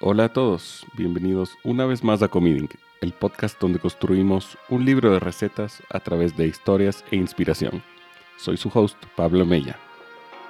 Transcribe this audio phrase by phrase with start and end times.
[0.00, 2.68] Hola a todos, bienvenidos una vez más a Comiding,
[3.00, 7.82] el podcast donde construimos un libro de recetas a través de historias e inspiración.
[8.36, 9.76] Soy su host, Pablo Mella.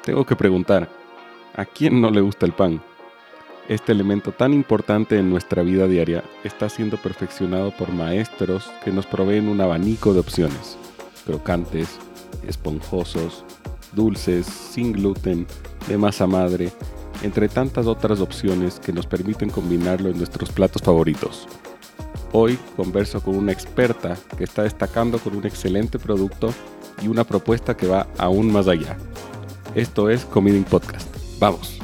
[0.04, 0.90] Tengo que preguntar,
[1.56, 2.82] ¿a quién no le gusta el pan?
[3.70, 9.06] Este elemento tan importante en nuestra vida diaria está siendo perfeccionado por maestros que nos
[9.06, 10.76] proveen un abanico de opciones,
[11.24, 11.98] crocantes,
[12.46, 13.46] esponjosos,
[13.94, 15.46] dulces, sin gluten,
[15.88, 16.70] de masa madre,
[17.22, 21.46] entre tantas otras opciones que nos permiten combinarlo en nuestros platos favoritos.
[22.32, 26.52] Hoy converso con una experta que está destacando con un excelente producto
[27.02, 28.96] y una propuesta que va aún más allá.
[29.74, 31.08] Esto es Comiding Podcast.
[31.38, 31.78] Vamos.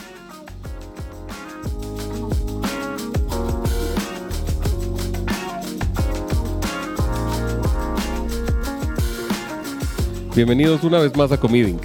[10.35, 11.79] Bienvenidos una vez más a Comiding.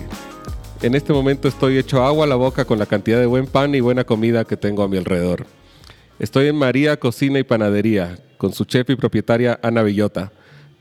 [0.82, 3.76] En este momento estoy hecho agua a la boca con la cantidad de buen pan
[3.76, 5.46] y buena comida que tengo a mi alrededor.
[6.20, 10.32] Estoy en María Cocina y Panadería con su chef y propietaria Ana Villota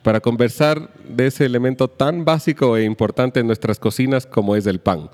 [0.04, 4.78] para conversar de ese elemento tan básico e importante en nuestras cocinas como es el
[4.78, 5.10] pan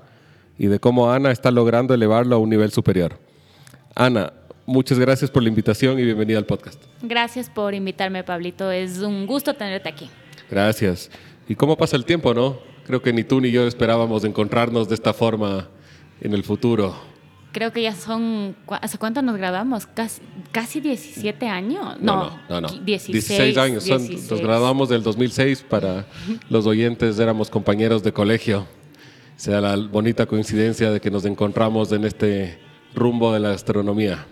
[0.59, 3.17] y de cómo Ana está logrando elevarlo a un nivel superior.
[3.95, 4.33] Ana,
[4.67, 6.79] muchas gracias por la invitación y bienvenida al podcast.
[7.01, 8.69] Gracias por invitarme, Pablito.
[8.69, 10.11] Es un gusto tenerte aquí.
[10.51, 11.09] Gracias.
[11.49, 12.74] ¿Y cómo pasa el tiempo, no?
[12.85, 15.67] Creo que ni tú ni yo esperábamos encontrarnos de esta forma
[16.21, 16.95] en el futuro.
[17.51, 19.87] Creo que ya son, ¿hace cuánto nos graduamos?
[19.87, 21.97] Casi, casi 17 años.
[21.99, 22.67] No, no, no.
[22.67, 23.87] 16, años.
[23.87, 26.05] nos graduamos del 2006 para
[26.49, 28.67] los oyentes, éramos compañeros de colegio.
[29.37, 32.59] Sea la bonita coincidencia de que nos encontramos en este
[32.93, 34.25] rumbo de la astronomía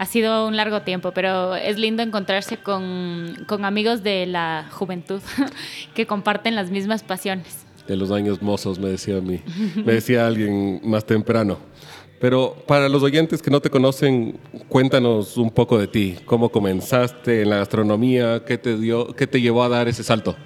[0.00, 5.20] ha sido un largo tiempo, pero es lindo encontrarse con, con amigos de la juventud
[5.94, 7.66] que comparten las mismas pasiones.
[7.90, 9.40] De los años mozos, me decía a mí,
[9.84, 11.58] me decía alguien más temprano.
[12.20, 14.38] Pero para los oyentes que no te conocen,
[14.68, 16.14] cuéntanos un poco de ti.
[16.24, 18.44] ¿Cómo comenzaste en la gastronomía?
[18.44, 20.36] ¿Qué te, dio, qué te llevó a dar ese salto?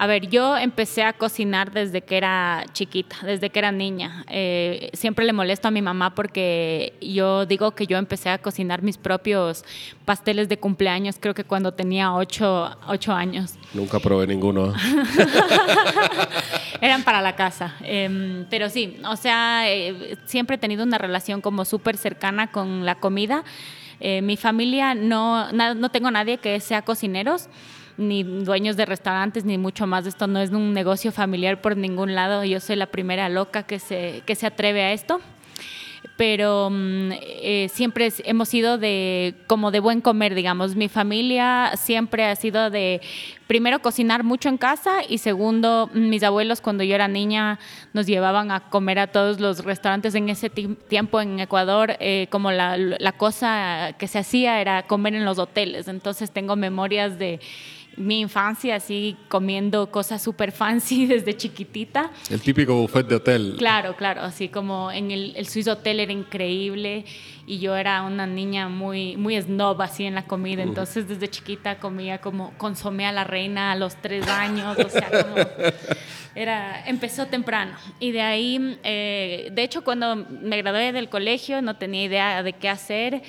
[0.00, 4.24] A ver, yo empecé a cocinar desde que era chiquita, desde que era niña.
[4.28, 8.80] Eh, siempre le molesto a mi mamá porque yo digo que yo empecé a cocinar
[8.80, 9.62] mis propios
[10.06, 12.70] pasteles de cumpleaños, creo que cuando tenía ocho,
[13.08, 13.56] años.
[13.74, 14.72] Nunca probé ninguno.
[16.80, 17.74] Eran para la casa.
[17.82, 22.86] Em, pero sí, o sea, eh, siempre he tenido una relación como súper cercana con
[22.86, 23.44] la comida.
[24.00, 27.50] Eh, mi familia no, no tengo nadie que sea cocineros
[28.00, 30.06] ni dueños de restaurantes, ni mucho más.
[30.06, 32.44] Esto no es un negocio familiar por ningún lado.
[32.44, 35.20] Yo soy la primera loca que se, que se atreve a esto
[36.20, 40.76] pero mm, eh, siempre hemos sido de como de buen comer, digamos.
[40.76, 43.00] Mi familia siempre ha sido de
[43.46, 47.58] primero cocinar mucho en casa y segundo mis abuelos cuando yo era niña
[47.94, 52.52] nos llevaban a comer a todos los restaurantes en ese tiempo en Ecuador eh, como
[52.52, 55.88] la, la cosa que se hacía era comer en los hoteles.
[55.88, 57.40] Entonces tengo memorias de
[58.00, 62.10] mi infancia así comiendo cosas súper fancy desde chiquitita.
[62.30, 63.54] El típico buffet de hotel.
[63.58, 67.04] Claro, claro, así como en el, el Swiss Hotel era increíble
[67.46, 71.78] y yo era una niña muy, muy snob así en la comida, entonces desde chiquita
[71.78, 75.34] comía como consomé a la reina a los tres años, o sea, como
[76.36, 81.76] era, empezó temprano y de ahí, eh, de hecho cuando me gradué del colegio no
[81.76, 83.22] tenía idea de qué hacer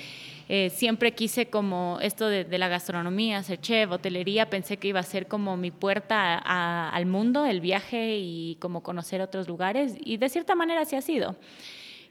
[0.48, 5.04] eh, siempre quise como esto de, la gastronomía, ser chef, hotelería, pensé que iba a
[5.04, 10.28] ser como mi puerta al mundo, el viaje y como conocer otros lugares y de
[10.28, 11.36] cierta manera así ha sido.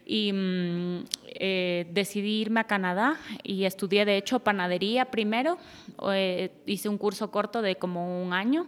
[0.06, 5.58] Y mm, eh, decidí irme a Canadá y estudié de hecho panadería primero,
[6.14, 8.68] eh, hice un curso corto de como un año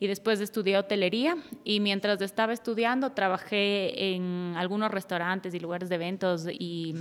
[0.00, 5.94] y después estudié hotelería y mientras estaba estudiando trabajé en algunos restaurantes y lugares de
[5.94, 6.94] eventos y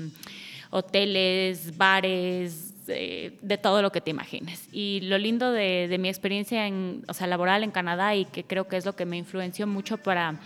[0.74, 4.68] hoteles, bares, eh, de todo lo que te imagines.
[4.72, 8.76] Y lo lindo de, mi experiencia en, o laboral en Canadá y que creo que
[8.76, 10.40] es lo que me influenció mucho para,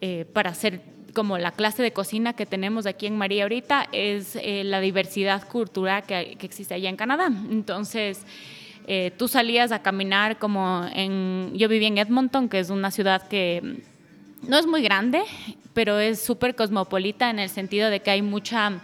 [0.00, 0.82] eh, para hacer
[1.14, 5.46] como la clase de cocina que tenemos aquí en María ahorita es eh, la diversidad
[5.48, 7.28] cultural que, que, existe allá en Canadá.
[7.28, 8.26] Entonces,
[9.16, 11.52] tú salías a caminar como en...
[11.54, 13.78] Yo viví en Edmonton, que es una ciudad que
[14.42, 15.22] no es muy grande,
[15.72, 18.80] pero es súper cosmopolita en el sentido de que hay mucha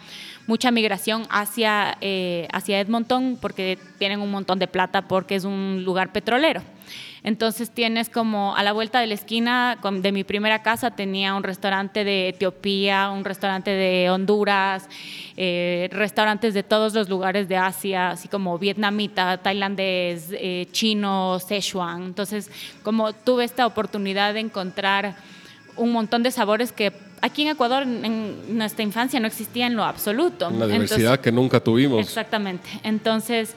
[0.47, 5.83] mucha migración hacia, eh, hacia Edmonton porque tienen un montón de plata porque es un
[5.85, 6.63] lugar petrolero.
[7.23, 11.43] Entonces tienes como a la vuelta de la esquina de mi primera casa tenía un
[11.43, 14.89] restaurante de Etiopía, un restaurante de Honduras,
[15.37, 22.05] eh, restaurantes de todos los lugares de Asia, así como vietnamita, tailandés, eh, chino, Sichuan.
[22.05, 22.51] Entonces
[22.83, 25.15] como tuve esta oportunidad de encontrar
[25.77, 29.85] un montón de sabores que aquí en Ecuador en nuestra infancia no existía en lo
[29.85, 30.49] absoluto.
[30.49, 32.01] Una diversidad que nunca tuvimos.
[32.01, 32.69] Exactamente.
[32.83, 33.55] Entonces,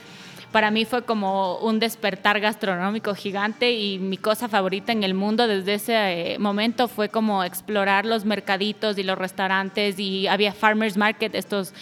[0.52, 5.48] para mí fue como un despertar gastronómico gigante y mi cosa favorita en el mundo
[5.48, 10.96] desde ese eh, momento fue como explorar los mercaditos y los restaurantes y había farmers
[10.96, 11.74] market, estos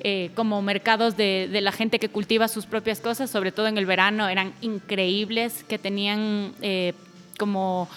[0.00, 3.86] eh, como mercados de, la gente que cultiva sus propias cosas, sobre todo en el
[3.86, 6.94] verano, eran increíbles, que tenían eh,
[7.38, 7.88] como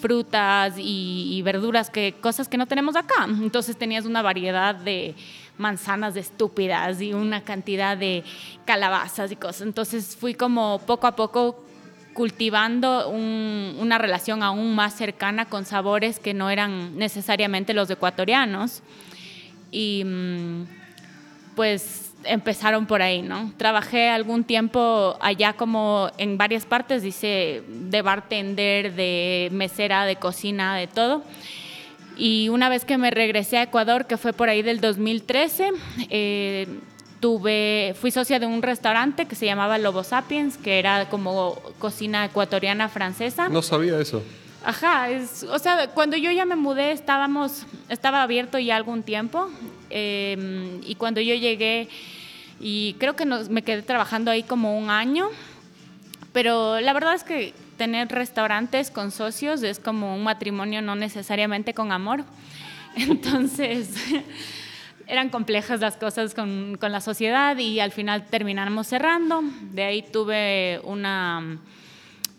[0.00, 3.26] frutas y, verduras, que cosas que no tenemos acá.
[3.26, 5.14] Entonces tenías una variedad de
[5.58, 8.24] manzanas estúpidas y una cantidad de
[8.64, 9.62] calabazas y cosas.
[9.62, 11.64] Entonces fui como poco a poco
[12.12, 18.82] cultivando una relación aún más cercana con sabores que no eran necesariamente los ecuatorianos.
[19.70, 20.64] Y mm,
[21.54, 23.52] pues empezaron por ahí, ¿no?
[23.56, 30.76] Trabajé algún tiempo allá como en varias partes, dice, de bartender, de mesera, de cocina,
[30.76, 31.22] de todo.
[32.16, 35.72] Y una vez que me regresé a Ecuador, que fue por ahí del 2013,
[36.10, 36.66] eh,
[37.20, 42.24] tuve, fui socia de un restaurante que se llamaba Lobo Sapiens, que era como cocina
[42.24, 43.48] ecuatoriana francesa.
[43.48, 44.22] No sabía eso.
[44.66, 49.48] Ajá, es, o sea, cuando yo ya me mudé estábamos, estaba abierto ya algún tiempo
[49.90, 51.88] em, y cuando yo llegué
[52.58, 55.28] y creo que me quedé trabajando ahí como un año,
[56.32, 61.72] pero la verdad es que tener restaurantes con socios es como un matrimonio no necesariamente
[61.72, 62.24] con amor,
[62.96, 63.94] entonces
[65.06, 70.02] eran complejas las cosas con, con la sociedad y al final terminamos cerrando, de ahí
[70.02, 71.60] tuve una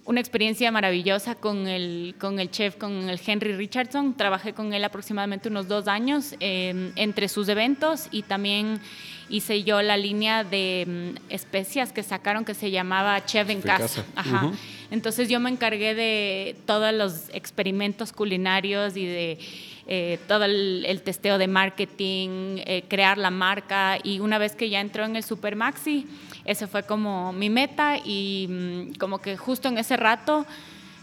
[0.08, 4.16] una experiencia maravillosa con el, con el chef, con el Henry Richardson.
[4.16, 8.80] Trabajé con él aproximadamente unos dos años em, entre sus eventos y también
[9.28, 14.06] hice yo la línea de mm, especias que sacaron que se llamaba Chef en Casa.
[14.16, 14.54] Ajá.
[14.92, 19.40] Entonces yo me encargué de todos los experimentos culinarios y de
[19.88, 24.80] eh, todo el, testeo de marketing, eh, crear la marca y una vez que ya
[24.80, 26.08] entró en el Super Maxi,
[26.48, 30.46] ese fue como mi meta y mm, como que justo en ese rato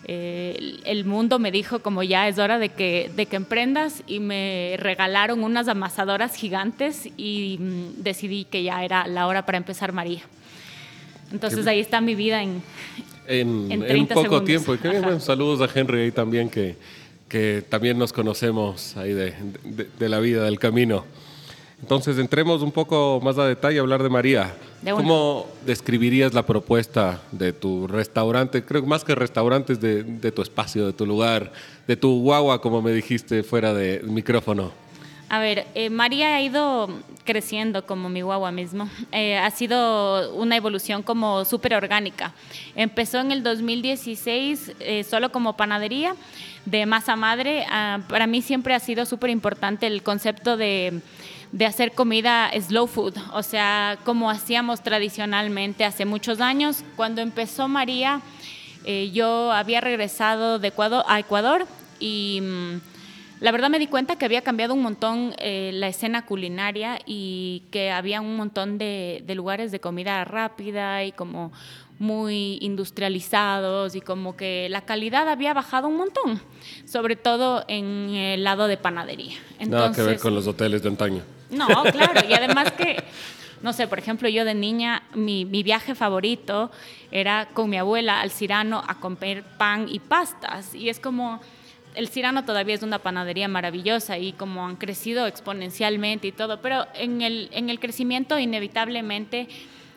[0.06, 4.20] eh, el mundo me dijo como ya es hora de que, de que emprendas y
[4.20, 9.92] me regalaron unas amasadoras gigantes y mm, decidí que ya era la hora para empezar
[9.92, 10.22] María.
[11.30, 12.62] Entonces ahí está mi vida en,
[13.26, 14.74] en, poco tiempo.
[14.74, 16.76] Y qué bien, saludos a Henry ahí también que,
[17.28, 19.34] que también nos conocemos ahí de,
[19.98, 21.04] de la vida, del camino.
[21.84, 24.54] Entonces, entremos un poco más a detalle a hablar de María.
[24.90, 28.64] ¿Cómo describirías la propuesta de tu restaurante?
[28.64, 31.52] Creo que más que restaurantes, de, de, tu espacio, de tu lugar,
[31.86, 34.72] de tu guagua, como me dijiste fuera de micrófono.
[35.28, 36.88] A ver, eh, María ha ido
[37.24, 38.88] creciendo como mi guagua mismo.
[39.12, 42.32] Eh, ha sido una evolución como súper orgánica.
[42.76, 46.14] Empezó en el 2016 eh, solo como panadería
[46.66, 47.66] de masa madre.
[47.70, 51.00] Ah, para mí siempre ha sido súper importante el concepto de
[51.54, 56.82] de hacer comida slow food, o sea, como hacíamos tradicionalmente hace muchos años.
[56.96, 58.22] Cuando empezó María,
[58.84, 61.66] eh, yo había regresado de Ecuador, a Ecuador
[62.00, 62.80] y mm,
[63.38, 67.62] la verdad me di cuenta que había cambiado un montón eh, la escena culinaria y
[67.70, 71.52] que había un montón de, de lugares de comida rápida y como
[72.00, 76.40] muy industrializados y como que la calidad había bajado un montón,
[76.84, 79.36] sobre todo en el lado de panadería.
[79.64, 81.22] Nada que ver con los hoteles de antaño.
[81.54, 83.02] No, claro, y además que,
[83.62, 86.70] no sé, por ejemplo, yo de niña, mi, viaje favorito
[87.10, 91.40] era con mi abuela al Cirano a comer pan y pastas, y es como
[91.94, 96.86] el Cirano todavía es una panadería maravillosa y como han crecido exponencialmente y todo, pero
[96.94, 99.48] en el, en el crecimiento inevitablemente,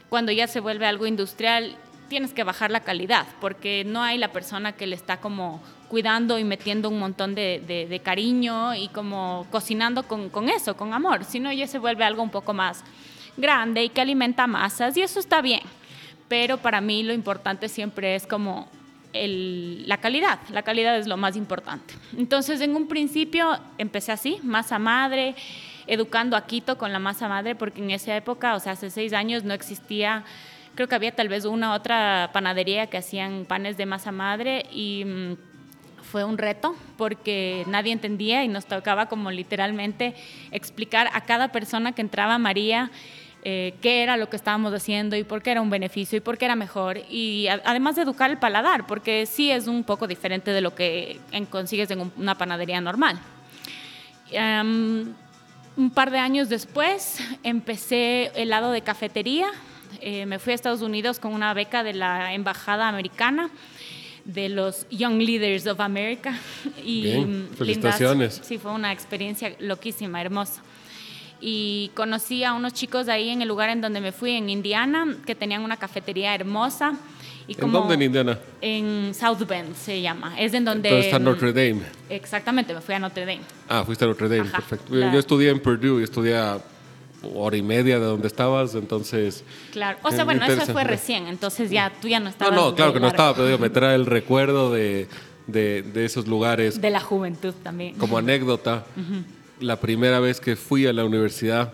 [0.09, 1.75] cuando ya se vuelve algo industrial,
[2.07, 6.37] tienes que bajar la calidad, porque no hay la persona que le está como cuidando
[6.37, 11.67] y metiendo un montón de, cariño y como cocinando con, eso, con amor, sino ya
[11.67, 12.83] se vuelve algo un poco más
[13.35, 15.61] grande y que alimenta masas y eso está bien.
[16.27, 18.67] Pero para mí lo importante siempre es como
[19.13, 21.95] la calidad, la calidad es lo más importante.
[22.17, 25.35] Entonces en un principio empecé así, masa madre,
[25.87, 29.13] educando a Quito con la masa madre, porque en esa época, o sea, hace seis
[29.13, 30.25] años no existía
[30.77, 35.03] creo que había tal vez una otra panadería que hacían panes de masa madre y
[35.03, 35.37] mm,
[36.07, 40.15] fue un reto porque nadie entendía y nos tocaba como literalmente
[40.51, 42.89] explicar a cada persona que entraba a María
[43.43, 46.37] eh, qué era lo que estábamos haciendo y por qué era un beneficio y por
[46.37, 46.97] qué era mejor.
[47.09, 51.19] Y además de educar el paladar, porque sí es un poco diferente de lo que
[51.49, 53.19] consigues en una panadería normal.
[54.33, 59.47] un par de años después empecé el lado de cafetería.
[60.01, 63.49] Eh, me fui a Estados Unidos con una beca de la Embajada Americana
[64.27, 66.37] de los Young Leaders of America.
[66.85, 68.41] Y Bien, felicitaciones.
[68.43, 70.61] sí, fue una experiencia loquísima, hermosa.
[71.39, 75.17] Y conocí a unos chicos ahí en el lugar en donde me fui, en Indiana,
[75.25, 76.93] que tenían una cafetería hermosa.
[77.47, 78.39] Y ¿En dónde en Indiana?
[78.59, 80.37] En South Bend se llama.
[80.39, 80.89] Es en donde...
[80.89, 81.83] Entonces está Notre Dame.
[82.09, 83.41] Exactamente, me fui a Notre Dame.
[83.69, 84.93] Ah, fuiste a Notre Dame, perfecto.
[84.93, 86.59] Yo estudié en Purdue, estudié a
[87.23, 89.43] hora y media de donde estabas, entonces...
[89.71, 92.55] Claro, o sea, bueno, eso fue recién, entonces ya tú ya no estabas...
[92.55, 95.07] No, no, claro que no estaba, pero digo, me trae el recuerdo de,
[95.47, 96.79] de, de, esos lugares.
[96.79, 97.95] De la juventud también.
[97.95, 98.85] Como anécdota,
[99.59, 101.73] la primera vez que fui a la universidad,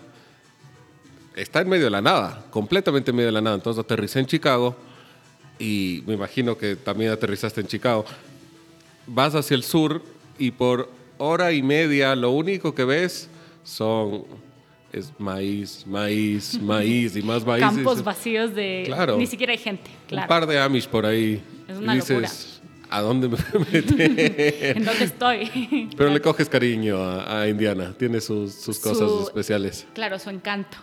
[1.36, 4.26] está en medio de la nada, completamente en medio de la nada, entonces aterricé en
[4.26, 4.76] Chicago
[5.58, 8.04] y me imagino que también aterrizaste en Chicago.
[9.06, 10.02] Vas hacia el sur
[10.38, 13.28] y por hora y media lo único que ves
[13.62, 14.24] son
[14.94, 17.62] es maíz, maíz, maíz y más maíz.
[17.64, 18.82] Campos vacíos de...
[18.86, 19.16] Claro.
[19.16, 20.24] Ni siquiera hay gente, claro.
[20.24, 21.42] Un par de Amish por ahí.
[21.68, 22.60] Es una dices,
[22.90, 23.36] ¿a dónde me
[23.72, 23.94] metí?
[23.98, 25.90] ¿En dónde estoy?
[25.96, 27.94] Pero le coges cariño a, a Indiana.
[27.98, 29.86] Tiene sus, sus cosas Su- especiales.
[29.94, 30.78] Claro, su encanto.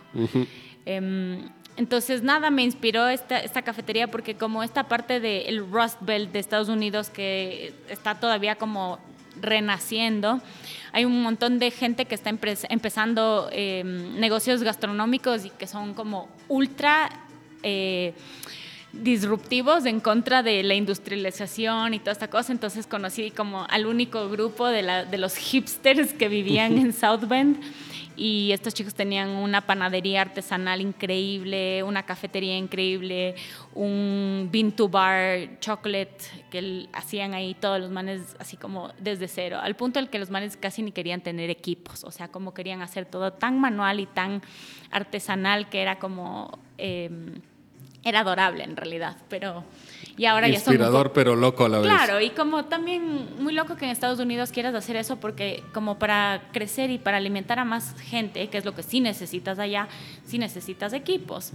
[0.85, 6.31] Em, entonces, nada, me inspiró esta, esta cafetería porque como esta parte del Rust Belt
[6.31, 8.99] de Estados Unidos que está todavía como
[9.41, 10.41] renaciendo,
[10.93, 12.29] hay un montón de gente que está
[12.69, 17.09] empezando em, negocios gastronómicos y que son como ultra...
[17.63, 18.13] eh,
[18.93, 22.51] disruptivos en contra de la industrialización y toda esta cosa.
[22.51, 27.21] Entonces conocí como al único grupo de, la- de los hipsters que vivían en South
[27.27, 27.57] Bend.
[28.15, 33.35] Y estos chicos tenían una panadería artesanal increíble, una cafetería increíble,
[33.73, 36.17] un bean to bar chocolate
[36.49, 40.29] que hacían ahí todos los manes así como desde cero, al punto en que los
[40.29, 44.05] manes casi ni querían tener equipos, o sea, como querían hacer todo tan manual y
[44.05, 44.41] tan
[44.91, 46.59] artesanal que era como...
[46.77, 47.41] em,
[48.03, 49.63] era adorable en realidad, pero
[50.17, 51.87] y ahora ya Inspirador, poco- pero loco a la vez.
[51.91, 55.97] Claro, y como también muy loco que en Estados Unidos quieras hacer eso porque como
[55.99, 59.87] para crecer y para alimentar a más gente, que es lo que sí necesitas allá,
[60.25, 61.51] sí necesitas equipos.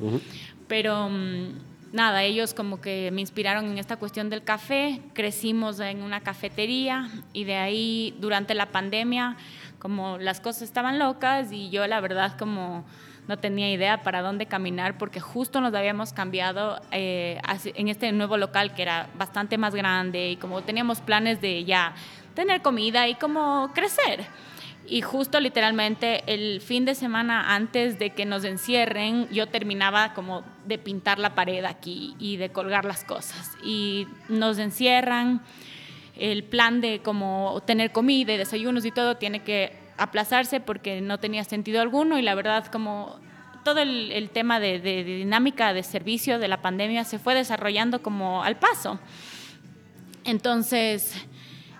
[0.68, 1.52] Pero mm,
[1.92, 7.08] nada, ellos como que me inspiraron en esta cuestión del café, crecimos en una cafetería
[7.32, 9.36] y de ahí durante la pandemia
[9.78, 12.84] como las cosas estaban locas y yo la verdad como
[13.28, 18.36] no tenía idea para dónde caminar porque justo nos habíamos cambiado eh, en este nuevo
[18.36, 21.94] local que era bastante más grande y como teníamos planes de ya
[22.34, 24.26] tener comida y como crecer.
[24.88, 30.44] Y justo literalmente el fin de semana antes de que nos encierren, yo terminaba como
[30.64, 33.56] de pintar la pared aquí y de colgar las cosas.
[33.64, 35.42] Y nos encierran,
[36.16, 41.18] el plan de como tener comida y desayunos y todo tiene que aplazarse porque no
[41.18, 43.18] tenía sentido alguno y la verdad como
[43.66, 48.56] todo el, tema de dinámica de servicio de la pandemia se fue desarrollando como al
[48.56, 49.00] paso.
[50.22, 51.14] Entonces,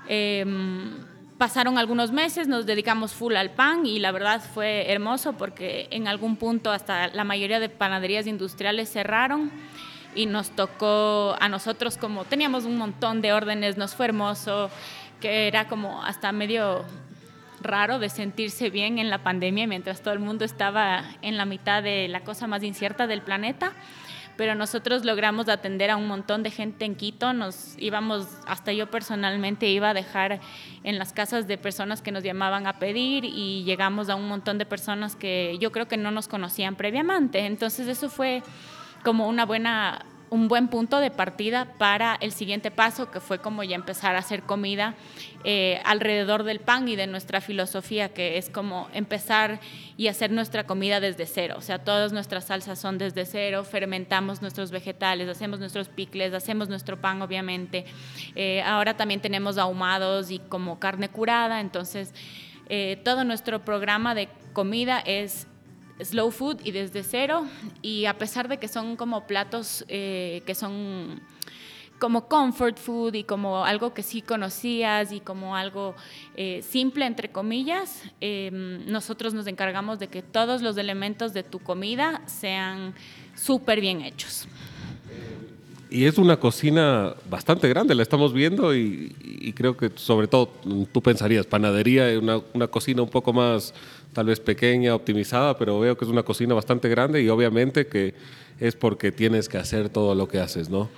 [0.09, 1.05] em,
[1.39, 6.09] pasaron algunos meses, nos dedicamos full al pan y la verdad fue hermoso porque en
[6.09, 9.53] algún punto hasta la mayoría de panaderías industriales cerraron
[10.17, 14.71] y nos tocó a nosotros como teníamos un montón de órdenes, nos fue hermoso,
[15.21, 16.85] que era como hasta medio
[17.61, 21.83] raro de sentirse bien en la pandemia mientras todo el mundo estaba en la mitad
[21.83, 23.73] de la cosa más incierta del planeta.
[24.37, 28.91] Pero nosotros logramos atender a un montón de gente en Quito, nos íbamos, hasta yo
[28.91, 30.41] personalmente iba a dejar
[30.85, 34.59] en las casas de personas que nos llamaban a pedir y llegamos a un montón
[34.59, 37.47] de personas que yo creo que no nos conocían previamente.
[37.47, 38.43] Entonces eso fue
[39.03, 43.63] como una buena un buen punto de partida para el siguiente paso, que fue como
[43.63, 44.95] ya empezar a hacer comida
[45.45, 49.61] eh, alrededor del pan y de nuestra filosofía, que es como empezar
[49.97, 51.55] y hacer nuestra comida desde cero.
[51.59, 56.69] O sea, todas nuestras salsas son desde cero, fermentamos nuestros vegetales, hacemos nuestros picles, hacemos
[56.69, 57.85] nuestro pan, obviamente.
[58.35, 62.13] Eh, ahora también tenemos ahumados y como carne curada, entonces
[62.69, 65.47] eh, todo nuestro programa de comida es
[66.03, 67.47] slow food y desde cero.
[67.83, 71.21] Y a pesar de que son como platos eh, que son
[71.99, 75.95] como comfort food y como algo que sí conocías y como algo
[76.37, 78.51] eh, simple entre comillas eh,
[78.87, 82.95] nosotros nos encargamos de que todos los elementos de tu comida sean
[83.35, 84.47] súper bien hechos.
[85.89, 90.51] Y es una cocina bastante grande, la estamos viendo y, y creo que sobre todo
[90.93, 93.73] tú pensarías, panadería, una, una cocina un poco más
[94.17, 98.15] tal vez pequeña, optimizada, pero veo que es una cocina bastante grande y obviamente que
[98.59, 100.89] es porque tienes que hacer todo lo que haces, ¿no?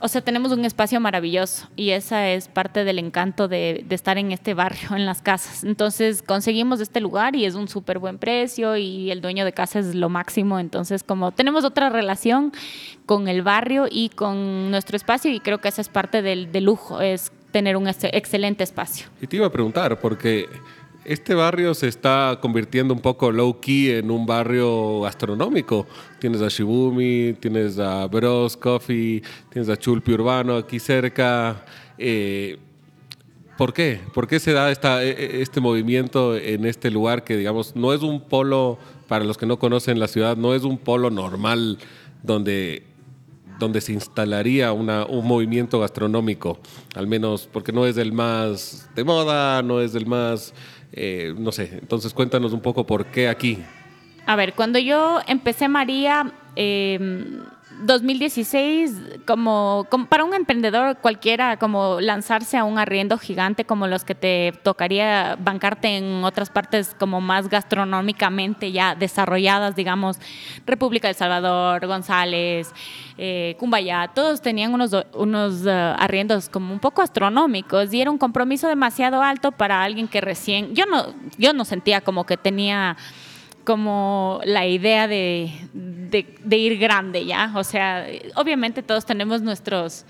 [0.00, 4.32] o sea, tenemos un espacio maravilloso y esa es parte del encanto de, estar en
[4.32, 5.64] este barrio, en las casas.
[5.64, 9.78] Entonces conseguimos este lugar y es un súper buen precio y el dueño de casa
[9.78, 10.60] es lo máximo.
[10.60, 12.52] Entonces como tenemos otra relación
[13.06, 16.64] con el barrio y con nuestro espacio y creo que esa es parte del, del
[16.64, 19.06] lujo, es tener un excelente espacio.
[19.20, 20.46] Y te iba a preguntar, porque
[21.08, 25.86] este barrio se está convirtiendo un poco low key en un barrio gastronómico.
[26.18, 31.64] Tienes a Shibumi, tienes a Bros Coffee, tienes a Chulpi Urbano aquí cerca.
[31.96, 32.58] Eh,
[33.56, 34.02] ¿Por qué?
[34.12, 38.02] ¿Por qué se da e, e, este movimiento en este lugar que, digamos, no es
[38.02, 41.78] un polo, para los que no conocen la ciudad, no es un polo normal
[42.22, 42.84] donde
[43.58, 44.86] donde se instalaría un
[45.26, 46.58] movimiento gastronómico,
[46.94, 50.54] al menos porque no es el más de moda, no es el más
[50.92, 53.58] eh, no sé, entonces cuéntanos un poco por qué aquí.
[54.26, 56.32] A ver, cuando yo empecé María,
[57.80, 64.04] 2016, em, como, para un emprendedor cualquiera, como lanzarse a un arriendo gigante como los
[64.04, 70.18] que te tocaría bancarte en otras partes como más gastronómicamente ya desarrolladas, digamos,
[70.66, 72.72] República del Salvador, González,
[73.16, 73.56] eh,
[74.14, 79.22] todos tenían unos, unos eh, arriendos como un poco astronómicos y era un compromiso demasiado
[79.22, 82.96] alto para alguien que recién, yo no, yo no sentía como que tenía
[83.68, 87.52] como la idea de, de, ir grande, ¿ya?
[87.54, 90.06] O sea, obviamente todos tenemos nuestros,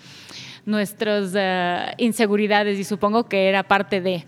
[0.65, 4.27] nuestros eh, inseguridades y supongo que era parte de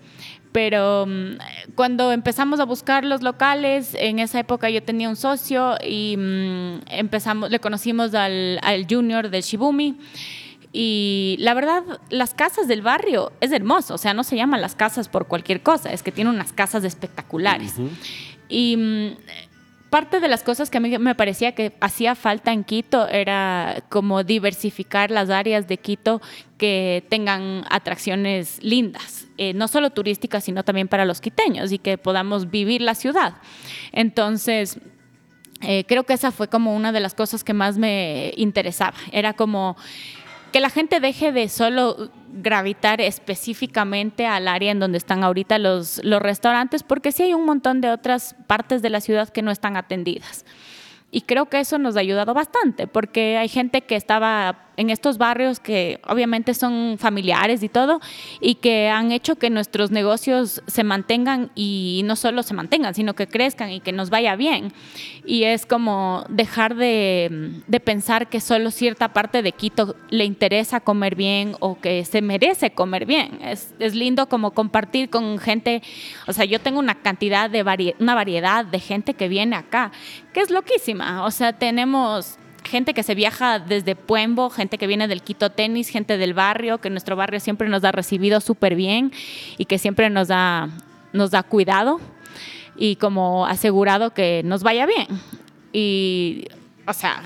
[0.50, 1.36] pero mm,
[1.76, 6.80] cuando empezamos a buscar los locales, en esa época yo tenía un socio y mm,
[6.88, 9.96] empezamos, le conocimos al, al junior del Shibumi.
[10.72, 14.76] Y la verdad, las casas del barrio es hermoso, o sea, no se llaman las
[14.76, 17.74] casas por cualquier cosa, es que tiene unas casas espectaculares.
[18.50, 19.16] Y mm,
[19.90, 23.82] parte de las cosas que a mí me parecía que hacía falta en Quito era
[23.88, 26.20] como diversificar las áreas de Quito
[26.58, 31.98] que tengan atracciones lindas, eh, no solo turísticas, sino también para los quiteños y que
[31.98, 33.34] podamos vivir la ciudad.
[33.92, 34.78] Entonces,
[35.62, 38.94] eh, creo que esa fue como una de las cosas que más me interesaba.
[39.12, 39.76] Era como
[40.50, 46.00] que la gente deje de solo gravitar específicamente al área en donde están ahorita los,
[46.04, 49.50] los restaurantes, porque sí hay un montón de otras partes de la ciudad que no
[49.50, 50.44] están atendidas.
[51.10, 55.18] Y creo que eso nos ha ayudado bastante, porque hay gente que estaba en estos
[55.18, 58.00] barrios que obviamente son familiares y todo,
[58.40, 63.14] y que han hecho que nuestros negocios se mantengan y no solo se mantengan, sino
[63.14, 64.72] que crezcan y que nos vaya bien.
[65.26, 70.80] Y es como dejar de, de pensar que solo cierta parte de Quito le interesa
[70.80, 73.38] comer bien o que se merece comer bien.
[73.42, 75.82] Es, es lindo como compartir con gente,
[76.26, 79.92] o sea, yo tengo una cantidad de una variedad de gente que viene acá,
[80.32, 81.26] que es loquísima.
[81.26, 85.88] O sea, tenemos gente que se viaja desde Puembo, gente que viene del Quito Tenis,
[85.88, 89.12] gente del barrio, que nuestro barrio siempre nos ha recibido súper bien
[89.58, 90.68] y que siempre nos da,
[91.12, 92.00] nos da cuidado
[92.76, 95.06] y como asegurado que nos vaya bien.
[95.72, 96.46] Y,
[96.86, 97.22] o sea,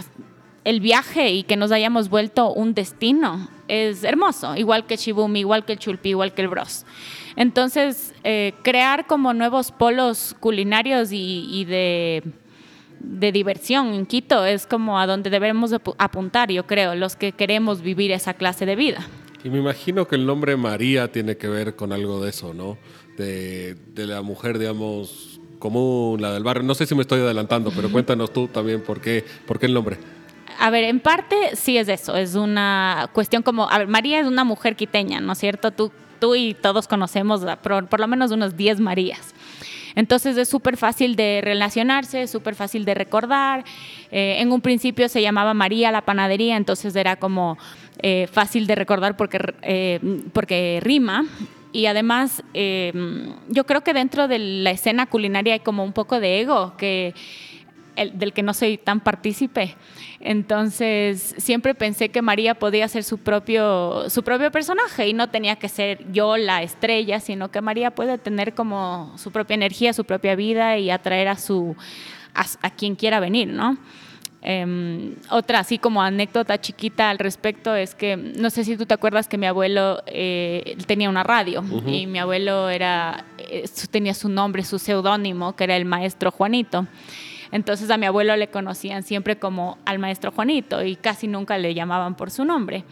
[0.64, 5.64] el viaje y que nos hayamos vuelto un destino es hermoso, igual que Shibumi, igual
[5.64, 6.84] que el Chulpi, igual que el Bros.
[7.36, 12.22] Entonces, eh, crear como nuevos polos culinarios y de
[13.04, 17.82] de diversión en Quito es como a donde debemos apuntar, yo creo, los que queremos
[17.82, 19.06] vivir esa clase de vida.
[19.44, 22.78] Y me imagino que el nombre María tiene que ver con algo de eso, ¿no?
[23.18, 26.62] De, la mujer, digamos, común, la del barrio.
[26.62, 29.74] No sé si me estoy adelantando, pero cuéntanos tú también por qué, por qué el
[29.74, 29.98] nombre.
[30.58, 34.26] A ver, en parte sí es eso, es una cuestión como, a ver, María es
[34.26, 35.72] una mujer quiteña, ¿no es cierto?
[35.72, 39.33] Tú, tú y todos conocemos por, por lo menos unos 10 Marías.
[39.96, 43.64] Entonces es súper fácil de relacionarse, súper fácil de recordar.
[44.10, 47.58] Eh, en un principio se llamaba María la panadería, entonces era como
[48.02, 50.00] eh, fácil de recordar porque, eh,
[50.32, 51.24] porque rima.
[51.72, 56.40] Y además, yo creo que dentro de la escena culinaria hay como un poco de
[56.40, 57.14] ego que
[57.96, 59.76] del que no soy tan partícipe.
[60.20, 65.56] Entonces, siempre pensé que María podía ser su propio, su propio personaje y no tenía
[65.56, 70.04] que ser yo la estrella, sino que María puede tener como su propia energía, su
[70.04, 71.76] propia vida y atraer a, su,
[72.34, 73.76] a, quien quiera venir, ¿no?
[74.46, 78.92] Em, otra así como anécdota chiquita al respecto es que no sé si tú te
[78.92, 84.28] acuerdas que mi abuelo eh, tenía una radio y mi abuelo era eh, tenía su
[84.28, 86.86] nombre, su seudónimo, que era el maestro Juanito.
[87.54, 91.72] Entonces a mi abuelo le conocían siempre como al maestro Juanito y casi nunca le
[91.72, 92.84] llamaban por su nombre.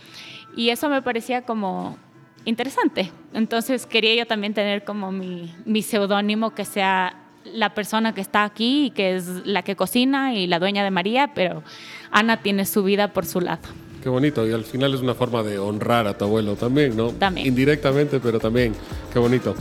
[0.56, 1.98] Y eso me parecía como
[2.44, 3.10] interesante.
[3.34, 8.44] Entonces quería yo también tener como mi, mi seudónimo que sea la persona que está
[8.44, 11.64] aquí y que es la que cocina y la dueña de María, pero
[12.12, 13.62] Ana tiene su vida por su lado.
[14.00, 14.46] Qué bonito.
[14.46, 17.08] Y al final es una forma de honrar a tu abuelo también, ¿no?
[17.10, 17.48] También.
[17.48, 18.74] Indirectamente, pero también.
[19.12, 19.56] Qué bonito.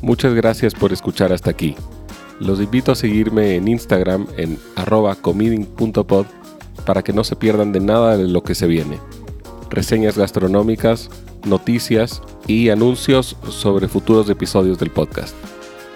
[0.00, 1.76] Muchas gracias por escuchar hasta aquí.
[2.38, 5.16] Los invito a seguirme en Instagram en arroba
[6.84, 8.98] para que no se pierdan de nada de lo que se viene.
[9.70, 11.08] Reseñas gastronómicas,
[11.46, 15.34] noticias y anuncios sobre futuros episodios del podcast.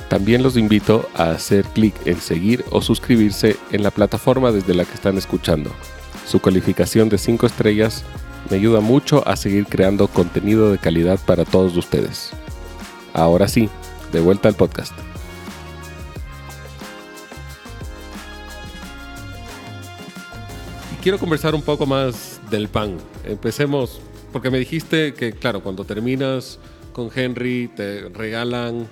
[0.08, 4.84] También los invito a hacer clic en seguir o suscribirse en la plataforma desde la
[4.84, 5.70] que están escuchando.
[6.26, 8.02] Su calificación de 5 estrellas
[8.50, 12.30] me ayuda mucho a seguir creando contenido de calidad para todos ustedes.
[13.12, 13.68] Ahora sí,
[14.12, 14.92] de vuelta al podcast.
[21.00, 22.98] Quiero conversar un poco más del pan.
[23.24, 24.00] Empecemos,
[24.32, 26.58] porque me dijiste que, claro, cuando terminas
[26.92, 28.86] con Henry te regalan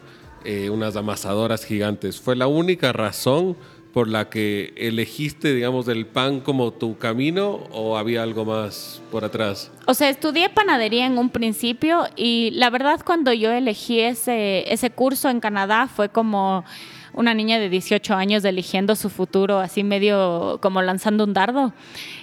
[0.44, 2.18] eh, unas amasadoras gigantes.
[2.20, 3.56] ¿Fue la única razón
[3.92, 9.24] por la que elegiste, digamos, el pan como tu camino o había algo más por
[9.24, 9.70] atrás?
[9.86, 14.90] O sea, estudié panadería en un principio y la verdad cuando yo elegí ese, ese
[14.90, 16.64] curso en Canadá fue como
[17.12, 21.72] una niña de 18 años eligiendo su futuro, así medio como lanzando un dardo.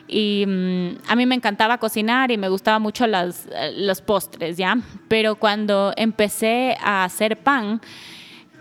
[0.08, 4.78] Y mm, a mí me encantaba cocinar y me gustaba mucho las, los postres, ¿ya?
[5.08, 7.82] Pero cuando empecé a hacer pan,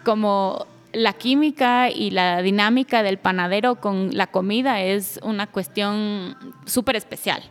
[0.05, 6.97] como la química y la dinámica del panadero con la comida es una cuestión súper
[6.97, 7.43] especial,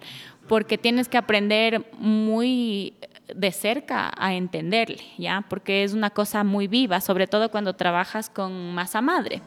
[0.47, 2.93] porque tienes que aprender muy
[3.35, 5.45] de cerca a entenderle, ¿ya?
[5.49, 9.41] Porque es una cosa muy viva, sobre todo cuando trabajas con masa madre.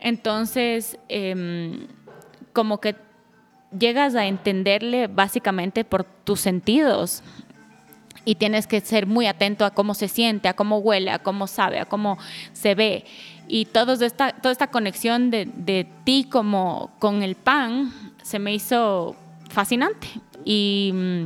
[0.00, 1.86] Entonces, em,
[2.52, 2.96] como que
[3.78, 7.22] llegas a entenderle básicamente por tus sentidos
[8.24, 11.46] y tienes que ser muy atento a cómo se siente, a cómo huele, a cómo
[11.46, 12.18] sabe, a cómo
[12.52, 13.04] se ve.
[13.48, 18.54] Y toda esta, toda esta conexión de, de ti como con el pan se me
[18.54, 19.16] hizo
[19.50, 20.08] fascinante.
[20.44, 21.24] Y mm,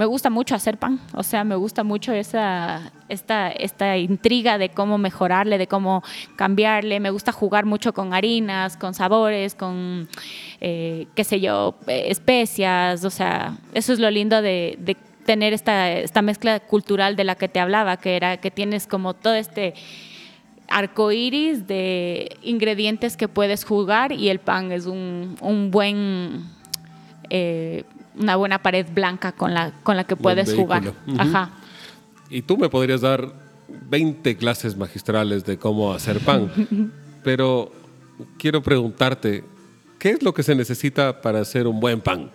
[0.00, 4.70] me gusta mucho hacer pan, o sea, me gusta mucho esa, esta, esta intriga de
[4.70, 6.02] cómo mejorarle, de cómo
[6.36, 10.08] cambiarle, me gusta jugar mucho con harinas, con sabores, con,
[10.62, 15.90] eh, qué sé yo, eh, especias, o sea, eso es lo lindo de, tener esta,
[15.92, 19.74] esta mezcla cultural de la que te hablaba, que era que tienes como todo este
[20.66, 26.46] arco iris de ingredientes que puedes jugar y el pan es un, un buen
[27.28, 27.84] eh,
[28.20, 30.92] una buena pared blanca con la, con la que puedes jugar.
[31.18, 31.50] Ajá.
[32.28, 33.32] Y tú me podrías dar
[33.88, 36.50] 20 clases magistrales de cómo hacer pan,
[37.24, 37.72] pero
[38.38, 39.44] quiero preguntarte,
[39.98, 42.30] ¿qué es lo que se necesita para hacer un buen pan?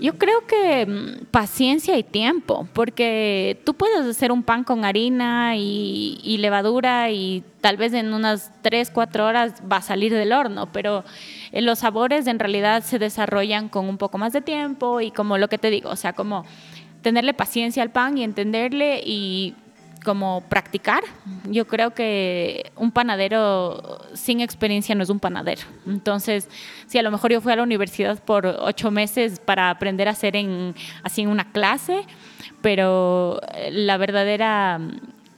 [0.00, 5.56] Yo creo que mm, paciencia y tiempo, porque tú puedes hacer un pan con harina
[5.56, 10.32] y, y, levadura y tal vez en unas 3, 4 horas va a salir del
[10.32, 11.04] horno, pero
[11.52, 15.38] eh, los sabores en realidad se desarrollan con un poco más de tiempo y como
[15.38, 16.44] lo que te digo, o sea, como
[17.02, 19.54] tenerle paciencia al pan y entenderle y
[20.04, 21.02] como practicar.
[21.44, 25.62] Yo creo que un panadero sin experiencia no es un panadero.
[25.86, 26.48] Entonces,
[26.86, 30.12] si a lo mejor yo fui a la universidad por ocho meses para aprender a
[30.12, 32.02] hacer en, así en una clase,
[32.62, 33.40] pero
[33.70, 34.80] la verdadera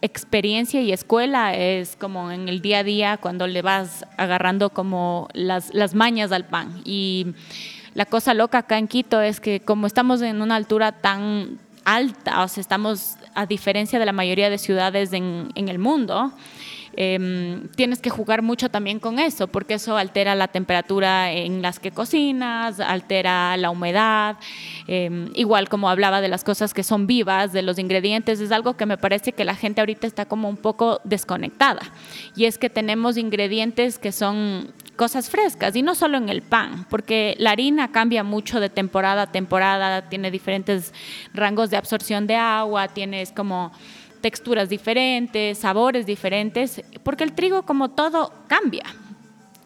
[0.02, 5.28] experiencia y escuela es como en el día a día cuando le vas agarrando como
[5.32, 6.82] las, las mañas al pan.
[6.84, 7.28] Y
[7.94, 12.42] la cosa loca acá en Quito es que como estamos en una altura tan alta,
[12.42, 16.32] o sea, estamos a diferencia de la mayoría de ciudades en, en el mundo,
[16.98, 21.78] Em, tienes que jugar mucho también con eso, porque eso altera la temperatura en las
[21.78, 24.38] que cocinas, altera la humedad,
[24.86, 28.78] em, igual como hablaba de las cosas que son vivas, de los ingredientes, es algo
[28.78, 31.82] que me parece que la gente ahorita está como un poco desconectada.
[32.34, 36.86] Y es que tenemos ingredientes que son cosas frescas y no solo en el pan,
[36.88, 40.94] porque la harina cambia mucho de temporada a temporada, tiene diferentes
[41.34, 43.72] rangos de absorción de agua, tienes como
[44.26, 48.82] texturas diferentes, sabores diferentes, porque el trigo como todo cambia.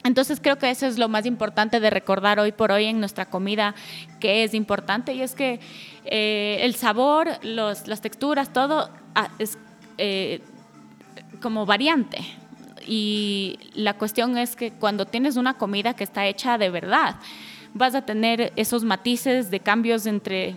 [0.05, 3.25] Entonces creo que eso es lo más importante de recordar hoy por hoy en nuestra
[3.25, 3.75] comida,
[4.21, 5.61] que es importante, y es que
[6.05, 9.57] eh, el sabor, los, las texturas, todo ah, es
[9.97, 10.43] eh,
[11.41, 12.19] como variante.
[12.87, 17.17] Y la cuestión es que cuando tienes una comida que está hecha de verdad,
[17.73, 20.57] vas a tener esos matices de cambios entre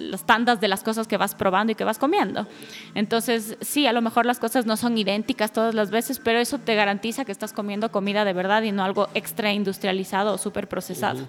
[0.00, 2.46] las tandas de las cosas que vas probando y que vas comiendo.
[2.94, 6.58] Entonces, sí, a lo mejor las cosas no son idénticas todas las veces, pero eso
[6.58, 10.68] te garantiza que estás comiendo comida de verdad y no algo extra industrializado o súper
[10.68, 11.20] procesado.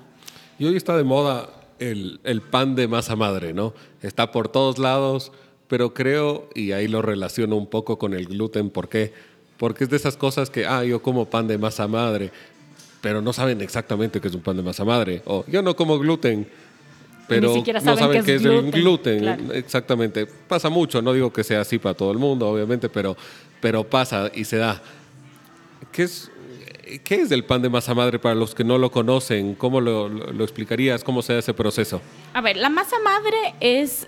[0.58, 3.74] Y hoy está de moda el, el pan de masa madre, ¿no?
[4.02, 5.32] Está por todos lados,
[5.68, 9.14] pero creo, y ahí lo relaciono un poco con el gluten, ¿por qué?
[9.58, 12.32] Porque es de esas cosas que, ah, yo como pan de masa madre,
[13.02, 15.22] pero no saben exactamente qué es un pan de masa madre.
[15.26, 16.48] O yo no como gluten,
[17.36, 19.20] pero Ni no saben qué es es el gluten, gluten.
[19.20, 19.54] claro.
[19.54, 20.26] Exactamente.
[20.26, 23.16] Pasa mucho, no digo que sea así para todo el mundo, obviamente, pero,
[23.60, 24.82] pero pasa y se da.
[25.92, 26.30] ¿Qué es,
[27.04, 29.56] ¿Qué es el pan de masa madre para los que no lo conocen?
[29.56, 31.04] ¿Cómo lo, lo- lo explicarías?
[31.04, 32.02] ¿Cómo se da ese proceso?
[32.34, 34.08] A ver, la masa madre es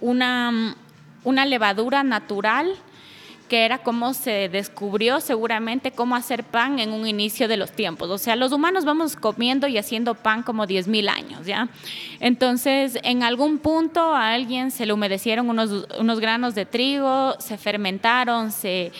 [0.00, 0.76] una,
[1.24, 2.74] una levadura natural
[3.54, 8.10] que era como se descubrió seguramente cómo hacer pan en un inicio de los tiempos.
[8.10, 11.68] O sea, los humanos vamos comiendo y haciendo pan como 10.000 años, ¿ya?
[12.18, 17.56] Entonces, en algún punto a alguien se le humedecieron unos, unos granos de trigo, se
[17.56, 18.90] fermentaron, se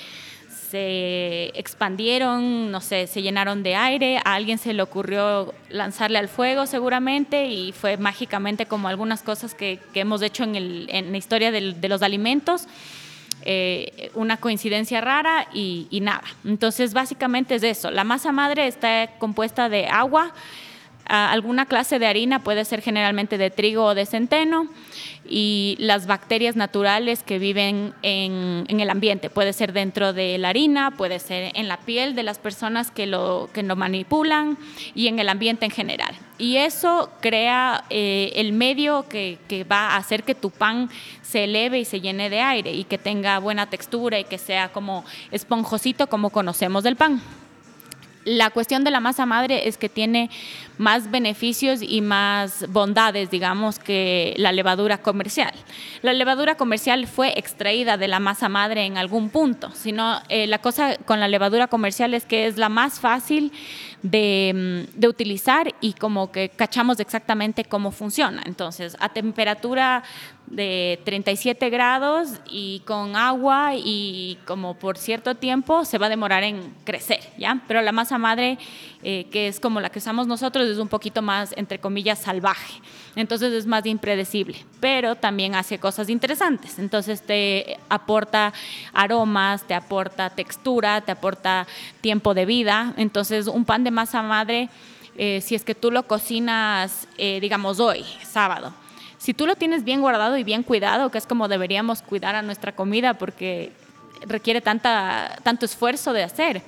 [0.70, 6.28] se expandieron, no sé, se llenaron de aire, a alguien se le ocurrió lanzarle al
[6.28, 11.12] fuego seguramente y fue mágicamente como algunas cosas que, que hemos hecho en, el- en
[11.12, 12.66] la historia del- de los alimentos,
[13.44, 16.24] eh, una coincidencia rara y, nada.
[16.44, 20.32] Entonces básicamente es eso, la masa madre está compuesta de agua,
[21.06, 24.68] a- alguna clase de harina puede ser generalmente de trigo o de centeno
[25.26, 29.30] y las bacterias naturales que viven en, en el ambiente.
[29.30, 33.06] Puede ser dentro de la harina, puede ser en la piel de las personas que
[33.06, 34.58] lo, que lo manipulan
[34.94, 36.14] y en el ambiente en general.
[36.36, 40.90] Y eso crea eh, el medio que, que va a hacer que tu pan
[41.34, 44.68] se eleve y se llene de aire y que tenga buena textura y que sea
[44.68, 47.20] como esponjosito como conocemos del pan.
[48.24, 50.30] La cuestión de la masa madre es que tiene
[50.78, 55.52] más beneficios y más bondades, digamos, que la levadura comercial.
[56.02, 60.58] La levadura comercial fue extraída de la masa madre en algún punto, sino eh, la
[60.58, 63.52] cosa con la levadura comercial es que es la más fácil
[64.02, 68.42] de, mm, de utilizar y como que cachamos exactamente cómo funciona.
[68.46, 70.02] Entonces, a temperatura
[70.46, 76.42] de 37 grados y con agua y como por cierto tiempo se va a demorar
[76.42, 77.62] en crecer, ¿ya?
[77.66, 78.58] Pero la masa madre,
[79.02, 82.80] eh, que es como la que usamos nosotros, es un poquito más, entre comillas, salvaje.
[83.16, 86.78] Entonces es más impredecible, pero también hace cosas interesantes.
[86.78, 88.52] Entonces te aporta
[88.92, 91.66] aromas, te aporta textura, te aporta
[92.00, 92.92] tiempo de vida.
[92.96, 94.68] Entonces un pan de masa madre,
[95.16, 98.74] eh, si es que tú lo cocinas, eh, digamos, hoy, sábado,
[99.24, 102.42] si tú lo tienes bien guardado y bien cuidado, que es como deberíamos cuidar a
[102.42, 103.72] nuestra comida porque
[104.26, 106.60] requiere tanta, tanto esfuerzo de hacer,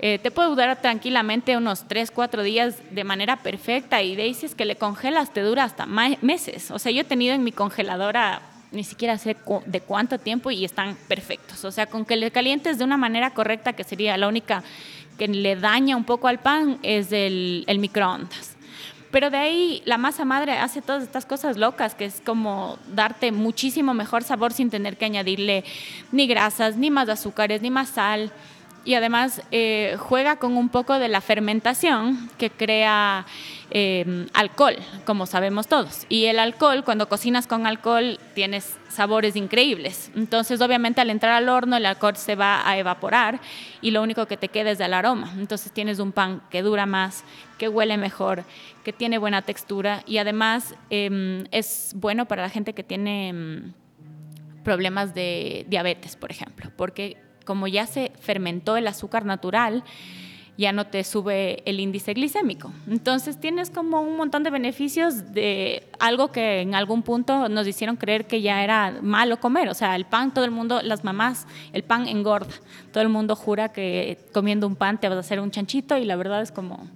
[0.00, 4.36] eh, te puede durar tranquilamente unos 3, 4 días de manera perfecta y de ahí
[4.42, 6.72] es que le congelas te dura hasta meses.
[6.72, 10.50] O sea, yo he tenido en mi congeladora ni siquiera sé cu- de cuánto tiempo
[10.50, 11.64] y están perfectos.
[11.64, 14.64] O sea, con que le calientes de una manera correcta, que sería la única
[15.18, 18.51] que le daña un poco al pan, es el, el microondas.
[19.12, 23.30] Pero de ahí la masa madre hace todas estas cosas locas, que es como darte
[23.30, 25.64] muchísimo mejor sabor sin tener que añadirle
[26.12, 28.32] ni grasas, ni más azúcares, ni más sal.
[28.84, 33.26] Y además eh, juega con un poco de la fermentación que crea
[33.70, 36.04] eh, alcohol, como sabemos todos.
[36.08, 40.10] Y el alcohol, cuando cocinas con alcohol, tienes sabores increíbles.
[40.16, 43.40] Entonces, obviamente, al entrar al horno, el alcohol se va a evaporar
[43.80, 45.32] y lo único que te queda es el aroma.
[45.38, 47.24] Entonces, tienes un pan que dura más,
[47.62, 48.42] que huele mejor,
[48.82, 53.72] que tiene buena textura y además eh, es bueno para la gente que tiene em,
[54.64, 59.84] problemas de diabetes, por ejemplo, porque como ya se fermentó el azúcar natural,
[60.58, 62.72] ya no te sube el índice glicémico.
[62.88, 67.94] Entonces tienes como un montón de beneficios de algo que en algún punto nos hicieron
[67.94, 69.68] creer que ya era malo comer.
[69.68, 72.54] O sea, el pan, todo el mundo, las mamás, el pan engorda.
[72.92, 76.04] Todo el mundo jura que comiendo un pan te vas a hacer un chanchito y
[76.04, 76.88] la verdad es como,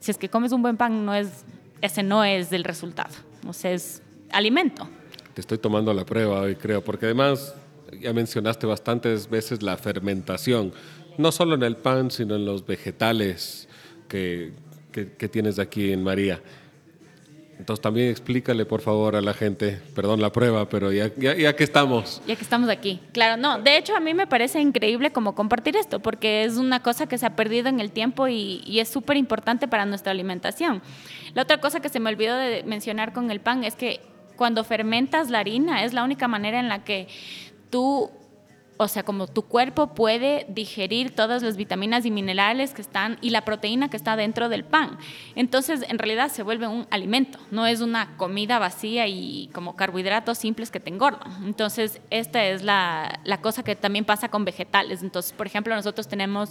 [0.00, 1.44] si es que comes un buen pan, no es,
[1.80, 3.14] ese no es el resultado.
[3.46, 4.88] O sea, es alimento.
[5.34, 7.54] Te estoy tomando la prueba hoy, creo, porque además
[8.00, 10.72] ya mencionaste bastantes veces la fermentación,
[11.18, 13.68] no solo en el pan, sino en los vegetales
[14.08, 14.52] que,
[14.90, 16.40] que, que tienes aquí en María.
[17.60, 21.54] Entonces también explícale, por favor, a la gente, perdón la prueba, pero ya, ya, ya
[21.54, 23.00] que estamos, Ya que estamos aquí.
[23.12, 23.60] Claro, no.
[23.60, 27.18] De hecho, a mí me parece increíble como compartir esto, porque es una cosa que
[27.18, 30.80] se ha perdido en el tiempo y, y es súper importante para nuestra alimentación.
[31.34, 34.00] La otra cosa que se me olvidó de mencionar con el pan es que
[34.36, 37.08] cuando fermentas la harina es la única manera en la que
[37.68, 38.10] tú,
[38.82, 43.28] o sea, como tu cuerpo puede digerir todas las vitaminas y minerales que están y
[43.28, 44.96] la proteína que está dentro del pan.
[45.34, 50.38] Entonces, en realidad se vuelve un alimento, no es una comida vacía y como carbohidratos
[50.38, 51.44] simples que te engordan.
[51.44, 55.02] Entonces, esta es la, la cosa que también pasa con vegetales.
[55.02, 56.48] Entonces, por ejemplo, nosotros tenemos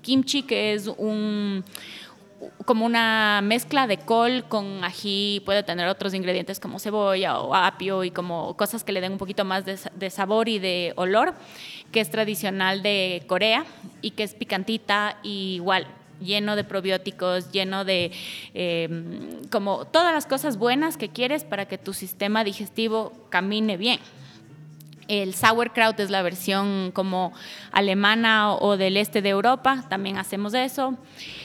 [0.00, 1.64] kimchi, que es un
[2.64, 8.04] como una mezcla de col con ají, puede tener otros ingredientes como cebolla o apio
[8.04, 11.34] y como cosas que le den un poquito más de, sabor y de olor,
[11.92, 13.64] que es tradicional de Corea
[14.02, 15.86] y que es picantita y igual
[16.20, 18.12] lleno de probióticos, lleno de
[18.54, 23.98] em, como todas las cosas buenas que quieres para que tu sistema digestivo camine bien.
[25.08, 27.32] El sauerkraut es la versión como
[27.72, 30.96] alemana o del este de Europa, también hacemos eso.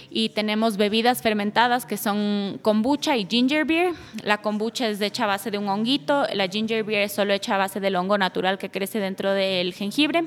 [0.10, 3.94] Y tenemos bebidas fermentadas que son kombucha y ginger beer.
[4.24, 7.56] La kombucha es hecha a base de un honguito, la ginger beer es solo hecha
[7.56, 10.24] a base del hongo natural que crece dentro del jengibre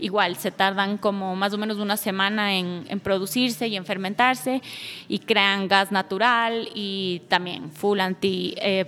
[0.00, 4.62] igual se tardan como más o menos una semana en, producirse y en fermentarse
[5.08, 8.86] y crean gas natural y también full anti, eh,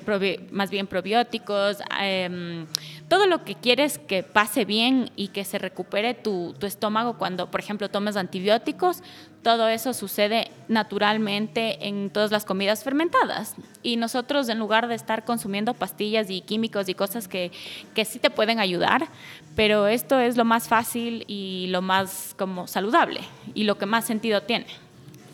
[0.51, 1.79] más bien probióticos.
[2.01, 2.67] Em,
[3.13, 7.51] todo lo que quieres que pase bien y que se recupere tu, tu, estómago cuando,
[7.51, 9.03] por ejemplo, tomes antibióticos,
[9.43, 13.55] todo eso sucede naturalmente en todas las comidas fermentadas.
[13.83, 17.53] Y nosotros, en lugar de estar consumiendo pastillas y químicos y cosas que,
[17.95, 19.09] que sí te pueden ayudar,
[19.57, 23.21] pero esto es lo más fácil y lo más como saludable
[23.53, 24.69] y lo que más sentido tiene.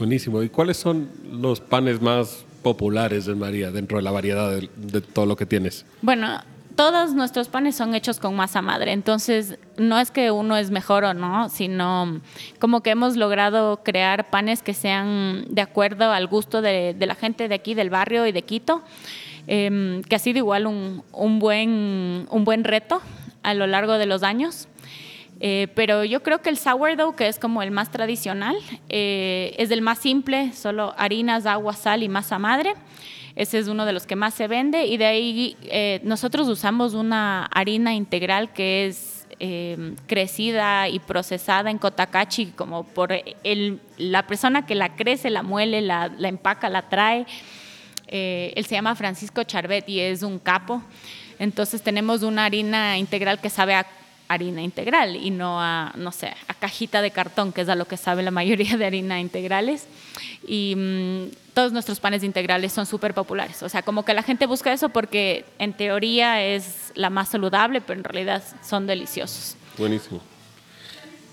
[0.00, 0.42] Buenísimo.
[0.42, 5.00] ¿Y cuáles son los panes más populares de María dentro de la variedad de, de
[5.00, 5.86] todo lo que tienes?
[6.02, 6.40] Bueno,
[6.78, 11.02] todos nuestros panes son hechos con masa madre, entonces no es que uno es mejor
[11.02, 12.20] o no, sino
[12.60, 17.48] como que hemos logrado crear panes que sean de acuerdo al gusto de, la gente
[17.48, 18.84] de aquí, del barrio y de Quito,
[19.48, 23.02] em, que ha sido igual un, buen, un buen reto
[23.42, 24.68] a lo largo de los años.
[25.40, 28.56] Eh, pero yo creo que el sourdough, que es como el más tradicional,
[28.88, 32.74] eh, es el más simple, solo harinas, agua, sal y masa madre.
[33.38, 36.94] Ese es uno de los que más se vende y de ahí eh, nosotros usamos
[36.94, 44.26] una harina integral que es em, crecida y procesada en Cotacachi como por el, la
[44.26, 47.26] persona que la crece, la muele, la, empaca, la trae.
[48.08, 50.82] Eh, él se llama Francisco Charbet y es un capo.
[51.38, 53.86] Entonces tenemos una harina integral que sabe a
[54.28, 57.86] harina integral y no a, no sé, a cajita de cartón, que es a lo
[57.86, 59.86] que sabe la mayoría de harina integrales.
[60.46, 63.62] Y mm, todos nuestros panes integrales son súper populares.
[63.62, 67.80] O sea, como que la gente busca eso porque en teoría es la más saludable,
[67.80, 69.56] pero en realidad son deliciosos.
[69.76, 70.20] Buenísimo.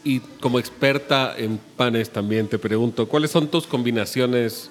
[0.03, 4.69] Y como experta en panes también te pregunto, ¿cuáles son tus combinaciones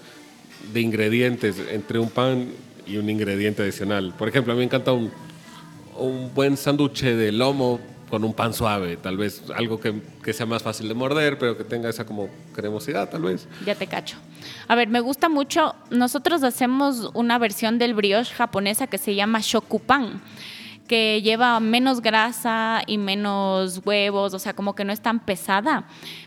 [0.73, 2.49] de ingredientes entre un pan
[2.87, 4.15] y un ingrediente adicional?
[4.17, 5.11] Por ejemplo, a mí me encanta un,
[5.99, 10.47] un buen sándwich de lomo con un pan suave, tal vez algo que, que, sea
[10.47, 13.49] más fácil de morder, pero que tenga esa como cremosidad, tal vez.
[13.65, 14.17] Ya te cacho.
[14.69, 19.41] A ver, me gusta mucho, nosotros hacemos una versión del brioche japonesa que se llama
[19.43, 20.21] shokupan
[20.87, 25.85] que lleva menos grasa y menos huevos, o sea, como que no es tan pesada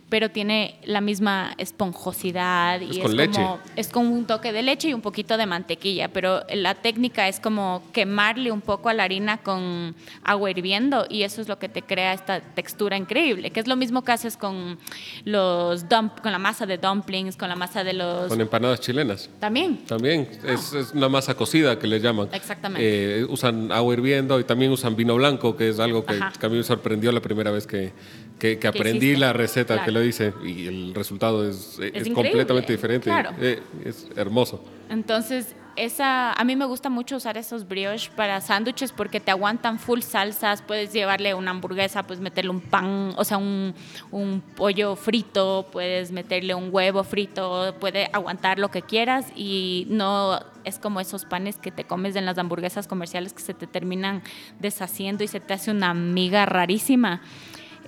[0.10, 4.90] pero tiene la misma esponjosidad y es, con como es con un toque de leche
[4.90, 9.04] y un poquito de mantequilla, pero la técnica es como quemarle un poco a la
[9.04, 13.60] harina con agua hirviendo y eso es lo que te crea esta textura increíble, que
[13.60, 14.78] es lo mismo que haces con
[15.26, 19.30] los dump, con la masa de dumplings, con la masa de los con empanadas chilenas.
[19.40, 19.78] También.
[19.86, 22.30] También es, es una masa cocida que le llaman.
[22.32, 23.20] Exactamente.
[23.20, 26.58] Eh, usan agua hirviendo y también usan vino blanco, que es algo que, a mí
[26.58, 27.92] me sorprendió la primera vez que,
[28.40, 33.12] que, aprendí la receta que lo dice y el resultado es, es, completamente diferente.
[33.40, 34.64] Eh, es hermoso.
[34.90, 39.80] Entonces, esa, a mí me gusta mucho usar esos brioches para sándwiches porque te aguantan
[39.80, 40.62] full salsas.
[40.62, 43.76] Puedes llevarle una hamburguesa, puedes meterle un pan, o sea, un,
[44.12, 50.40] un pollo frito, puedes meterle un huevo frito, puede aguantar lo que quieras y no
[50.64, 54.24] es como esos panes que te comes en las hamburguesas comerciales que se te terminan
[54.60, 57.22] deshaciendo y se te hace una miga rarísima.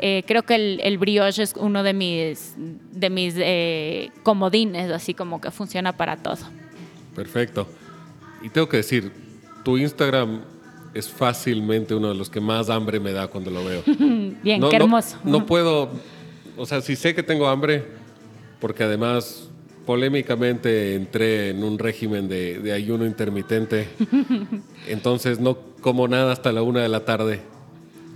[0.01, 5.41] Eh, creo que el, brioche es uno de mis, de mis eh, comodines, así como
[5.41, 6.37] que funciona para todo.
[7.15, 7.67] Perfecto.
[8.41, 9.11] Y tengo que decir,
[9.65, 10.41] tu Instagram
[10.93, 13.83] es fácilmente uno de los que más hambre me da cuando lo veo.
[14.43, 15.17] Bien, qué hermoso.
[15.25, 15.89] No, puedo,
[16.55, 17.85] o sea, si sé que tengo hambre,
[18.61, 19.49] porque además
[19.85, 23.89] polémicamente entré en un régimen de, de ayuno intermitente,
[24.87, 27.41] entonces no como nada hasta la una de la tarde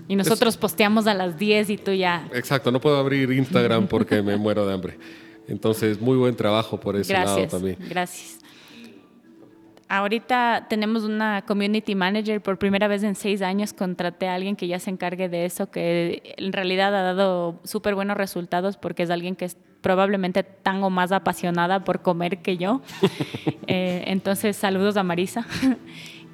[0.08, 2.28] y nosotros posteamos a las 10 y tú ya.
[2.34, 4.98] Exacto, no puedo abrir Instagram porque me muero de hambre.
[5.48, 7.78] Entonces, muy buen trabajo por ese lado también.
[7.90, 8.40] Gracias.
[9.90, 12.42] Ahorita tenemos una community manager.
[12.42, 15.70] Por primera vez en seis años contraté a alguien que ya se encargue de eso,
[15.70, 20.82] que en realidad ha dado súper buenos resultados porque es alguien que es probablemente tan
[20.84, 22.82] o más apasionada por comer que yo.
[23.66, 25.48] Eh, entonces, saludos a Marisa.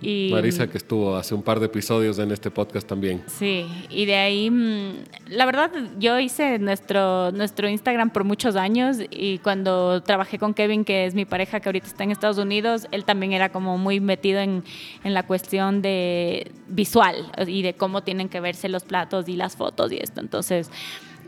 [0.02, 3.22] Marisa, que estuvo hace un par de episodios en este podcast también.
[3.28, 4.94] Sí, y de ahí, mm,
[5.30, 10.86] la verdad, yo hice nuestro, nuestro Instagram por muchos años y cuando trabajé con Kevin,
[10.86, 14.00] que es mi pareja que ahorita está en Estados Unidos, él también era como muy
[14.00, 14.64] metido en,
[15.04, 19.56] en la cuestión de visual y de cómo tienen que verse los platos y las
[19.56, 20.22] fotos y esto.
[20.22, 20.72] Entonces,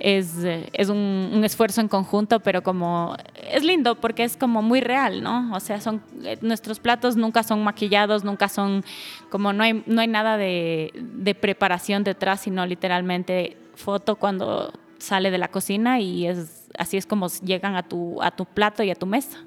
[0.04, 0.34] es,
[0.74, 3.16] es un, un, esfuerzo en conjunto, pero como
[3.52, 5.56] es lindo porque es como muy real, ¿no?
[5.56, 8.84] O sea, son eh, nuestros platos nunca son maquillados, nunca son
[9.30, 15.30] como no hay, no hay nada de, de preparación detrás, sino literalmente foto cuando sale
[15.30, 18.90] de la cocina y es así es como llegan a tu, a tu plato y
[18.90, 19.38] a tu mesa.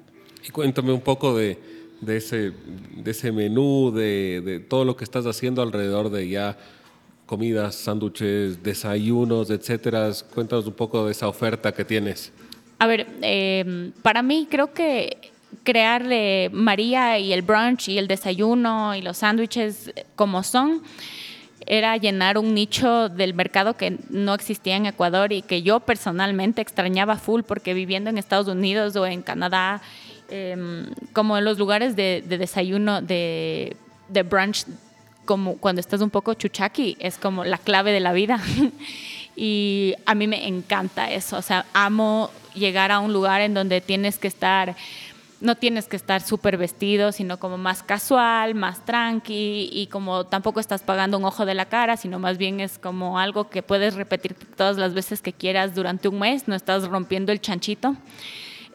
[0.47, 1.59] Y cuéntame un poco de,
[1.99, 2.53] de ese,
[2.95, 6.57] de ese menú, de, de todo lo que estás haciendo alrededor de ya
[7.25, 10.11] comidas, sándwiches, desayunos, etcétera.
[10.33, 12.31] Cuéntanos un poco de esa oferta que tienes.
[12.79, 15.31] A ver, eh, para mí creo que
[15.63, 20.81] crear eh, María y el brunch y el desayuno y los sándwiches como son
[21.65, 26.61] era llenar un nicho del mercado que no existía en Ecuador y que yo personalmente
[26.61, 29.81] extrañaba full porque viviendo en Estados Unidos o en Canadá,
[30.29, 33.75] eh, como en los lugares de, de desayuno, de,
[34.09, 34.65] de brunch
[35.25, 38.39] como cuando estás un poco chuchaki, es como la clave de la vida.
[39.35, 43.81] y a mí me encanta eso, o sea, amo llegar a un lugar en donde
[43.81, 44.75] tienes que estar,
[45.41, 50.61] no tienes que estar súper vestido, sino como más casual, más tranqui y como tampoco
[50.61, 53.95] estás pagando un ojo de la cara, sino más bien es como algo que puedes
[53.95, 57.95] repetir todas las veces que quieras durante un mes, no estás rompiendo el chanchito.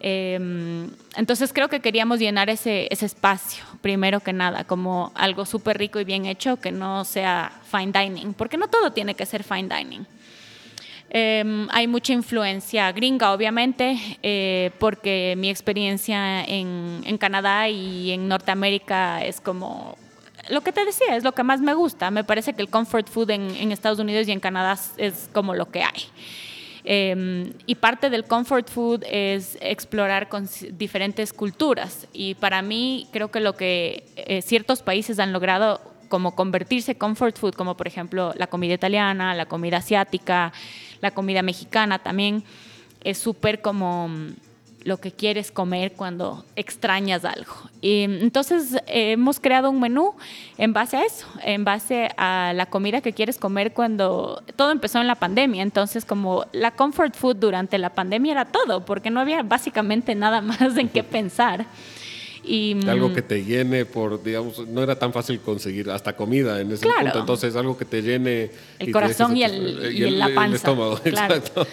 [0.01, 5.77] Eh, entonces creo que queríamos llenar ese, ese, espacio, primero que nada, como algo súper
[5.77, 9.45] rico y bien hecho, que no sea fine dining, porque no todo tiene que ser
[9.45, 10.07] fine dining.
[11.13, 18.29] Eh, hay mucha influencia gringa, obviamente, eh, porque mi experiencia en, en, Canadá y en
[18.29, 19.99] Norteamérica es como
[20.49, 22.11] lo que te decía, es lo que más me gusta.
[22.13, 25.55] Me parece que el comfort food en, en Estados Unidos y en Canadá es como
[25.55, 26.05] lo que hay.
[26.85, 32.07] Eh, y parte del comfort food es explorar con diferentes culturas.
[32.13, 37.39] Y para mí creo que lo que eh, ciertos países han logrado como convertirse comfort
[37.39, 40.53] food, como por ejemplo la comida italiana, la comida asiática,
[41.01, 42.43] la comida mexicana también,
[43.03, 44.11] es súper como
[44.83, 47.53] lo que quieres comer cuando extrañas algo.
[47.81, 50.15] Y entonces eh, hemos creado un menú
[50.59, 55.01] en base a eso, en base a la comida que quieres comer cuando todo empezó
[55.01, 55.63] en la pandemia.
[55.63, 60.41] Entonces como la comfort food durante la pandemia era todo, porque no había básicamente nada
[60.43, 61.67] más en qué pensar.
[62.43, 66.73] Y, algo que te llene por, digamos, no era tan fácil conseguir hasta comida en
[66.73, 67.03] ese claro.
[67.03, 70.47] punto, entonces algo que te llene el y corazón y, el, y, el, la panza.
[70.47, 71.35] El estómago, claro.
[71.35, 71.67] exacto.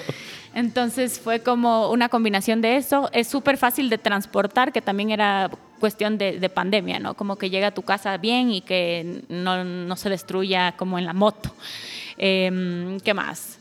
[0.53, 3.09] Entonces fue como una combinación de eso.
[3.13, 7.13] Es súper fácil de transportar, que también era cuestión de, de, pandemia, ¿no?
[7.13, 11.05] Como que llega a tu casa bien y que no, no se destruya como en
[11.05, 11.53] la moto.
[12.17, 13.59] Eh, ¿Qué más?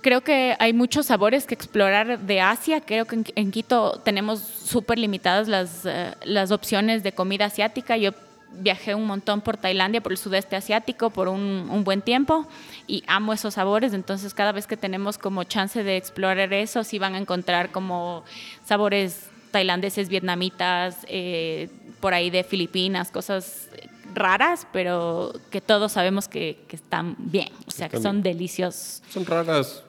[0.00, 2.80] Creo que hay muchos sabores que explorar de Asia.
[2.80, 7.96] Creo que en, Quito tenemos súper limitadas las, uh, las opciones de comida asiática.
[7.96, 8.12] Yo
[8.52, 12.46] viajé un montón por Tailandia, por el sudeste asiático, por un, un, buen tiempo
[12.86, 13.92] y amo esos sabores.
[13.92, 18.24] Entonces, cada vez que tenemos como chance de explorar eso, sí van a encontrar como
[18.64, 21.68] sabores tailandeses, vietnamitas, eh,
[22.00, 23.68] por ahí de Filipinas, cosas
[24.14, 29.02] raras, pero que todos sabemos que, que están bien, o sea, que son deliciosos.
[29.10, 29.84] Son raras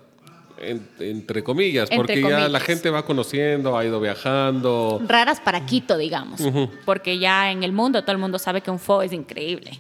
[0.62, 2.42] en, entre comillas, porque entre comillas.
[2.44, 5.02] ya la gente va conociendo, ha ido viajando.
[5.06, 6.70] Raras para Quito, digamos, uh -huh.
[6.86, 9.72] porque ya en el mundo todo el mundo sabe que un pho es increíble.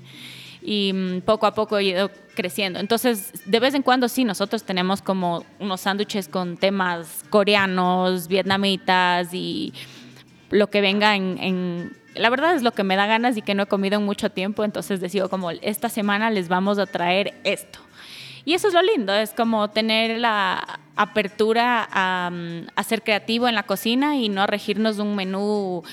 [0.61, 2.79] Y um, poco a poco he ido creciendo.
[2.79, 9.33] Entonces, de vez en cuando sí, nosotros tenemos como unos sándwiches con temas coreanos, vietnamitas
[9.33, 9.73] y
[10.49, 13.55] lo que venga en, en, la verdad es lo que me da ganas y que
[13.55, 17.35] no he comido en mucho tiempo, entonces decido como esta semana les vamos a traer
[17.43, 17.79] esto.
[18.45, 22.31] Y eso es lo lindo, es como tener la apertura a,
[22.83, 25.83] ser creativo en la cocina y no regirnos de un menú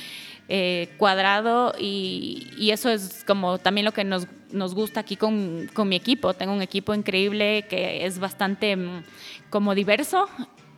[0.49, 5.89] eh, cuadrado y, eso es como también lo que nos, nos gusta aquí con, con,
[5.89, 6.35] mi equipo.
[6.35, 9.03] Tengo un equipo increíble que es bastante mm,
[9.51, 10.29] como diverso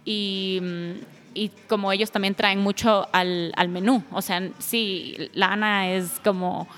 [0.04, 0.92] y, mm,
[1.34, 4.02] y como ellos también traen mucho al, al, menú.
[4.12, 6.68] O sea, sí, la Ana es como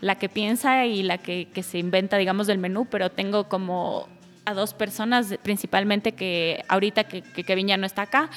[0.00, 4.08] la que piensa y la que se inventa, digamos, del menú, pero tengo como
[4.50, 8.30] a dos personas principalmente que ahorita que, que Kevin ya no está acá,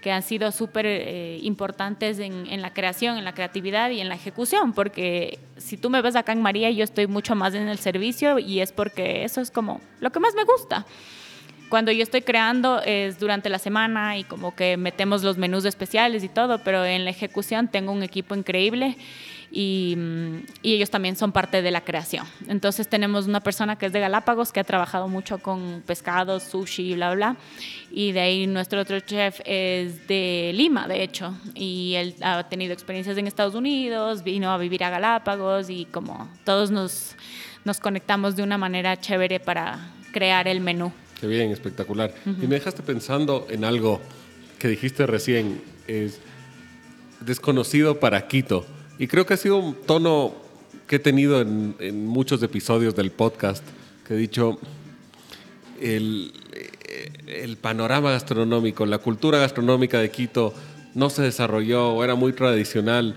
[0.00, 4.08] que han sido súper eh, importantes en, en, la creación, en la creatividad y en
[4.08, 7.68] la ejecución, porque si tú me ves acá en María, yo estoy mucho más en
[7.68, 10.86] el servicio y es porque eso es como lo que más me gusta.
[11.68, 16.22] Cuando yo estoy creando es durante la semana y como que metemos los menús especiales
[16.22, 18.96] y todo, pero en la ejecución tengo un equipo increíble
[19.50, 19.96] y,
[20.62, 22.26] y, ellos también son parte de la creación.
[22.48, 26.94] Entonces tenemos una persona que es de Galápagos, que ha trabajado mucho con pescados, sushi,
[26.94, 27.36] bla, bla.
[27.90, 31.34] Y de ahí nuestro otro chef es de Lima, de hecho.
[31.54, 36.28] Y él ha tenido experiencias en Estados Unidos, vino a vivir a Galápagos y como
[36.44, 37.16] todos nos,
[37.64, 40.92] nos conectamos de una manera chévere para crear el menú.
[41.20, 42.14] Qué bien, espectacular.
[42.26, 44.00] Y me dejaste pensando en algo
[44.58, 46.20] que dijiste recién, es
[47.20, 48.66] desconocido para Quito.
[48.98, 50.34] Y creo que ha sido un tono
[50.86, 53.64] que he tenido en, muchos episodios del podcast,
[54.06, 54.58] que he dicho,
[55.80, 56.32] el,
[57.26, 60.54] el panorama gastronómico, la cultura gastronómica de Quito
[60.94, 63.16] no se desarrolló era muy tradicional.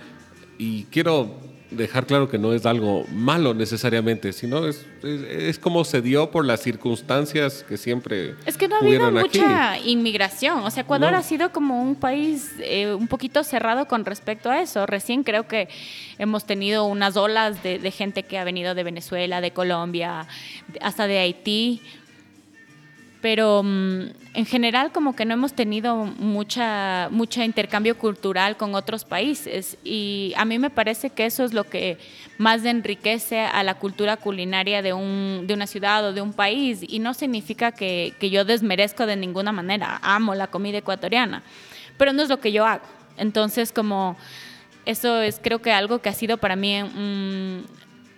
[0.57, 6.01] Y quiero dejar claro que no es algo malo necesariamente, sino es, es, como se
[6.01, 8.35] dio por las circunstancias que siempre.
[8.45, 10.59] Es que no ha habido mucha inmigración.
[10.59, 14.61] O sea, Ecuador ha sido como un país eh, un poquito cerrado con respecto a
[14.61, 14.85] eso.
[14.85, 15.69] Recién creo que
[16.17, 20.27] hemos tenido unas olas de, de gente que ha venido de Venezuela, de Colombia,
[20.81, 21.81] hasta de Haití
[23.21, 24.01] pero mm,
[24.33, 29.77] en general como que no hemos tenido mucha mucho intercambio cultural con otros países.
[29.83, 31.97] Y a mí me parece que eso es lo que
[32.37, 36.79] más enriquece a la cultura culinaria de, un, de una ciudad o de un país.
[36.87, 41.43] Y no significa que, que yo desmerezco de ninguna manera, amo la comida ecuatoriana,
[41.97, 42.85] pero no es lo que yo hago.
[43.17, 44.15] Entonces como
[44.85, 46.81] eso es creo que algo que ha sido para mí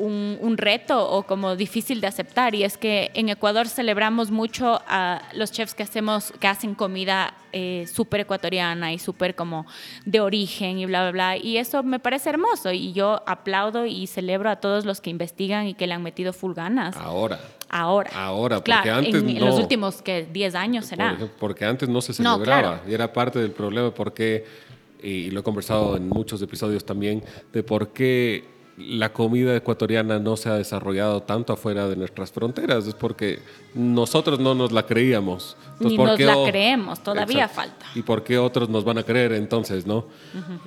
[0.02, 2.56] un, reto o como difícil de aceptar.
[2.56, 7.34] Y es que en Ecuador celebramos mucho a los chefs que hacemos que hacen comida
[7.54, 9.66] eh, súper ecuatoriana y súper como
[10.06, 11.38] de origen y bla bla bla.
[11.38, 12.72] Y eso me parece hermoso.
[12.72, 16.34] Y yo aplaudo y celebro a todos los que investigan y que le han metido
[16.34, 16.96] full ganas.
[16.98, 17.40] Ahora.
[17.70, 18.12] Ahora.
[18.14, 21.18] Ahora porque claro, antes en, en, los últimos que 10 años será.
[21.40, 22.82] Porque antes no se celebraba.
[22.88, 24.72] y era parte del problema porque
[25.04, 30.38] y lo he conversado en muchos episodios también de por qué la comida ecuatoriana no
[30.38, 33.40] se ha desarrollado tanto afuera de nuestras fronteras, es porque
[33.74, 35.58] nosotros no nos la creíamos.
[35.80, 37.86] Ni nos la creemos, todavía falta.
[37.96, 40.06] ¿Y por qué otros nos van a creer entonces, no?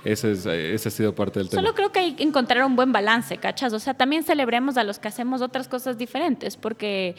[0.04, 1.62] ese, es, ese ha sido parte del tema.
[1.62, 3.72] Solo creo que hay que encontrar un buen balance, ¿cachas?
[3.72, 7.16] O sea, también celebremos a los que hacemos otras cosas diferentes, porque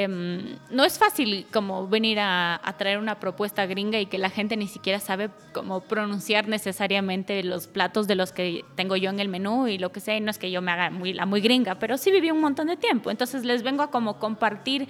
[0.00, 4.56] Em, no es fácil como venir a, traer una propuesta gringa y que la gente
[4.56, 9.28] ni siquiera sabe cómo pronunciar necesariamente los platos de los que tengo yo en el
[9.28, 10.20] menú y lo que sea.
[10.20, 12.68] no es que yo me haga muy, la muy gringa, pero sí viví un montón
[12.68, 13.10] de tiempo.
[13.10, 14.86] Entonces les vengo a como compartir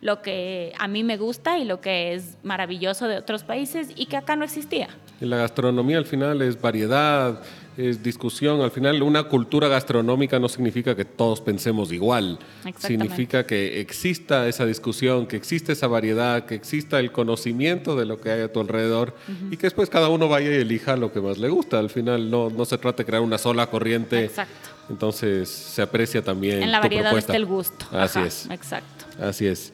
[0.00, 4.06] lo que a mí me gusta y lo que es maravilloso de otros países y
[4.06, 4.90] que acá no existía.
[5.20, 7.42] Y la gastronomía al final es variedad,
[7.76, 8.60] es discusión.
[8.60, 12.38] Al final, una cultura gastronómica no significa que todos pensemos igual.
[12.78, 18.20] Significa que exista esa discusión, que exista esa variedad, que exista el conocimiento de lo
[18.20, 19.14] que hay a tu alrededor
[19.50, 21.78] y que después cada uno vaya y elija lo que más le gusta.
[21.78, 24.24] Al final, no, no se trata de crear una sola corriente.
[24.24, 24.70] Exacto.
[24.90, 26.62] Entonces, se aprecia también.
[26.62, 27.86] En la variedad está el gusto.
[27.92, 28.48] Así es.
[28.50, 29.06] Exacto.
[29.20, 29.72] Así es.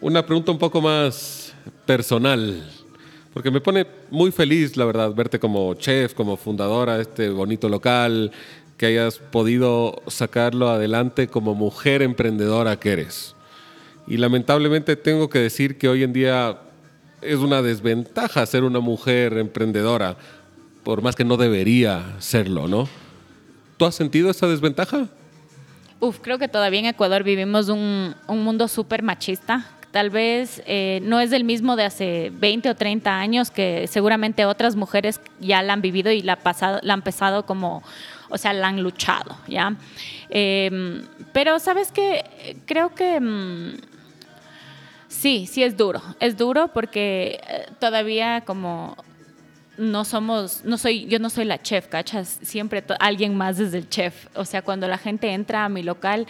[0.00, 1.52] Una pregunta un poco más
[1.84, 2.62] personal,
[3.32, 7.68] porque me pone muy feliz, la verdad, verte como chef, como fundadora de este bonito
[7.68, 8.32] local,
[8.76, 13.34] que hayas podido sacarlo adelante como mujer emprendedora que eres.
[14.06, 16.58] Y lamentablemente tengo que decir que hoy en día
[17.20, 20.16] es una desventaja ser una mujer emprendedora,
[20.84, 22.88] por más que no debería serlo, ¿no?
[23.76, 25.08] ¿Tú has sentido esa desventaja?
[26.00, 31.00] Uf, creo que todavía en Ecuador vivimos un, un mundo súper machista tal vez eh,
[31.02, 35.62] no es el mismo de hace 20 o 30 años, que seguramente otras mujeres ya
[35.62, 37.82] la han vivido y la, pasado, han pesado como,
[38.28, 39.74] o sea, la han luchado, ¿ya?
[40.30, 42.24] Em, pero, ¿sabes qué?
[42.66, 43.20] Creo que...
[43.20, 43.76] Mm,
[45.08, 46.02] sí, sí es duro.
[46.20, 48.96] Es duro porque eh, todavía como
[49.78, 52.40] no somos, no soy, yo no soy la chef, ¿cachas?
[52.42, 54.26] Siempre alguien más es el chef.
[54.34, 56.26] O sea, cuando la gente entra a mi local,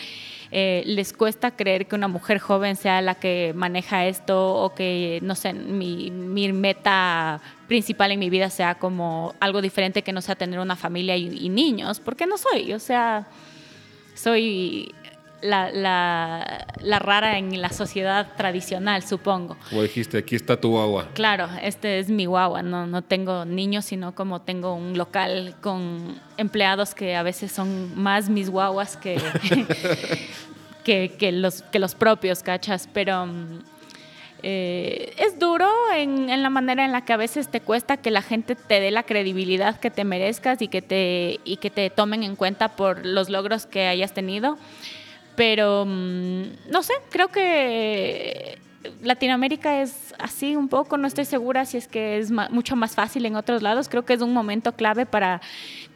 [0.51, 5.18] eh, les cuesta creer que una mujer joven sea la que maneja esto o que,
[5.22, 10.20] no sé, mi, mi meta principal en mi vida sea como algo diferente que no
[10.20, 13.26] sea tener una familia y, y niños, porque no soy, o sea,
[14.14, 14.94] soy
[15.41, 19.57] la, la, la, rara en la sociedad tradicional, supongo.
[19.68, 21.09] Como dijiste, aquí está tu guagua.
[21.14, 26.20] Claro, este es mi guagua, no, no tengo niños, sino como tengo un local con
[26.36, 29.16] empleados que a veces son más mis guaguas que,
[30.84, 32.89] que, que, los, que los propios, ¿cachas?
[32.93, 33.28] Pero...
[34.45, 38.12] Eh, es duro en, en, la manera en la que a veces te cuesta que
[38.12, 41.91] la gente te dé la credibilidad que te merezcas y que te, y que te
[41.91, 44.57] tomen en cuenta por los logros que hayas tenido.
[45.39, 48.59] Pero mm, no sé, creo que
[49.03, 53.24] Latinoamérica es así un poco, no estoy segura si es que es mucho más fácil
[53.24, 55.41] en otros lados, creo que es un momento clave para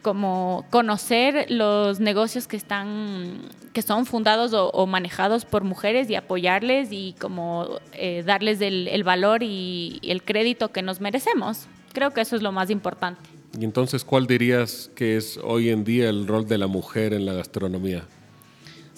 [0.01, 3.41] como conocer los negocios que están
[3.73, 9.43] que son fundados o, manejados por mujeres y apoyarles y como eh, darles el, valor
[9.43, 11.67] y el crédito que nos merecemos.
[11.93, 13.23] Creo que eso es lo más importante.
[13.59, 17.27] Y entonces, ¿cuál dirías que es hoy en día el rol de la mujer en
[17.27, 18.05] la gastronomía?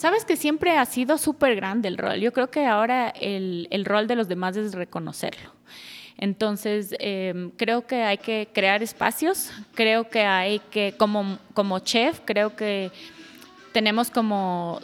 [0.04, 2.20] Sabes que siempre ha sido súper grande el rol.
[2.20, 5.50] Yo creo que ahora el, rol de los demás es reconocerlo.
[6.18, 12.20] Entonces, eh, creo que hay que crear espacios, creo que hay que, como, como chef,
[12.26, 12.90] creo que
[13.72, 14.78] tenemos como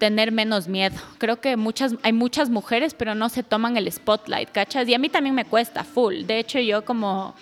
[0.00, 0.96] tener menos miedo.
[1.18, 4.88] Creo que muchas, hay muchas mujeres, pero no se toman el spotlight, ¿cachas?
[4.88, 6.24] Y a mí también me cuesta, full.
[6.24, 7.34] De hecho, yo como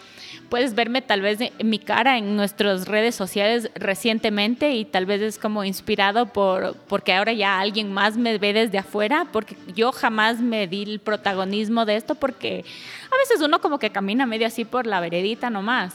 [0.49, 5.23] puedes verme tal vez en mi cara en nuestras redes sociales recientemente y tal vez
[5.23, 9.93] es como inspirado por porque ahora ya alguien más me ve desde afuera porque yo
[9.93, 12.65] jamás me di el protagonismo de esto porque
[13.13, 15.95] a veces uno como que camina medio así por la veredita nomás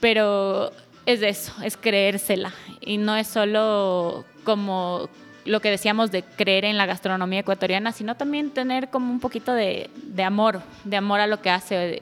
[0.00, 0.72] pero
[1.04, 5.10] es eso es creérsela y no es solo como
[5.46, 9.52] lo que decíamos de creer en la gastronomía ecuatoriana, sino también tener como un poquito
[9.52, 12.00] de, de amor, de amor a lo que hace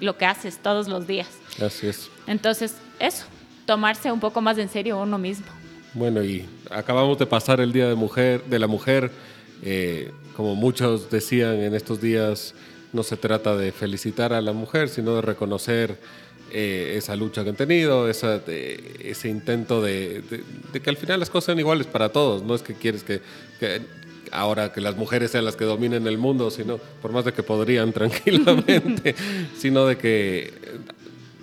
[0.00, 1.28] lo que haces todos los días.
[1.60, 2.10] Así es.
[2.26, 3.24] Entonces, eso,
[3.64, 5.46] tomarse un poco más en serio uno mismo.
[5.94, 9.10] Bueno, y acabamos de pasar el Día de, mujer, de la Mujer.
[9.62, 12.54] Eh, como muchos decían en estos días,
[12.92, 15.98] no se trata de felicitar a la mujer, sino de reconocer
[16.58, 20.24] eh, esa lucha que han tenido, esa, ese intento de,
[20.82, 22.42] que al final las cosas sean iguales para todos.
[22.44, 23.20] No es que quieres que,
[23.60, 23.82] que
[24.32, 27.42] ahora que las mujeres sean las que dominen el mundo, sino por más de que
[27.42, 29.14] podrían tranquilamente,
[29.58, 30.50] sino de que,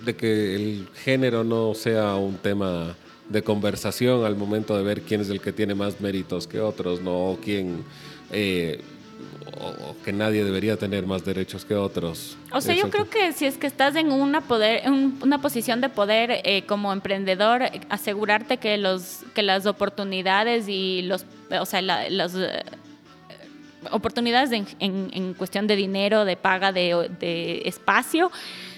[0.04, 2.96] de que el género no sea un tema
[3.28, 7.02] de conversación al momento de ver quién es el que tiene más méritos que otros,
[7.02, 7.84] no o quién
[8.32, 8.80] eh,
[9.60, 12.36] o, que nadie debería tener más derechos que otros.
[12.52, 15.80] O sea, yo creo que si es que estás en una poder, en una posición
[15.80, 21.26] de poder eh, como emprendedor, asegurarte que los que las oportunidades y los,
[21.58, 22.62] o sea, las eh,
[23.90, 28.30] oportunidades en, en, cuestión de dinero, de paga, de, de espacio,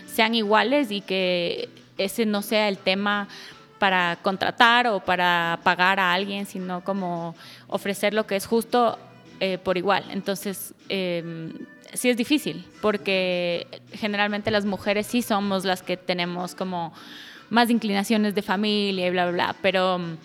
[0.07, 1.69] sean iguales y que
[1.99, 3.29] ese no sea el tema
[3.79, 7.35] para contratar o para pagar a alguien, sino como
[7.69, 8.99] ofrecer lo que es justo
[9.41, 10.05] eh, por igual.
[10.11, 11.53] Entonces, eh,
[11.93, 16.93] sí es difícil, porque generalmente las mujeres sí somos las que tenemos como
[17.51, 20.17] más inclinaciones de familia y bla, bla, bla, pero mm,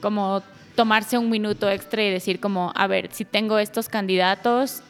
[0.00, 0.42] como
[0.74, 4.82] tomarse un minuto extra y decir como, a ver, si tengo estos candidatos,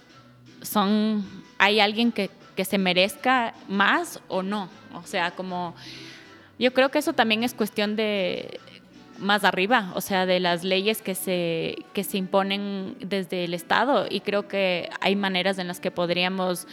[0.63, 1.25] son,
[1.59, 4.69] ¿hay alguien que, que se merezca más o no?
[4.95, 5.75] O sea, como,
[6.59, 8.61] yo creo que eso también es cuestión de
[9.19, 14.07] más arriba, o sea, de las leyes que se, que se imponen desde el Estado
[14.11, 16.67] y creo que hay maneras en las que podríamos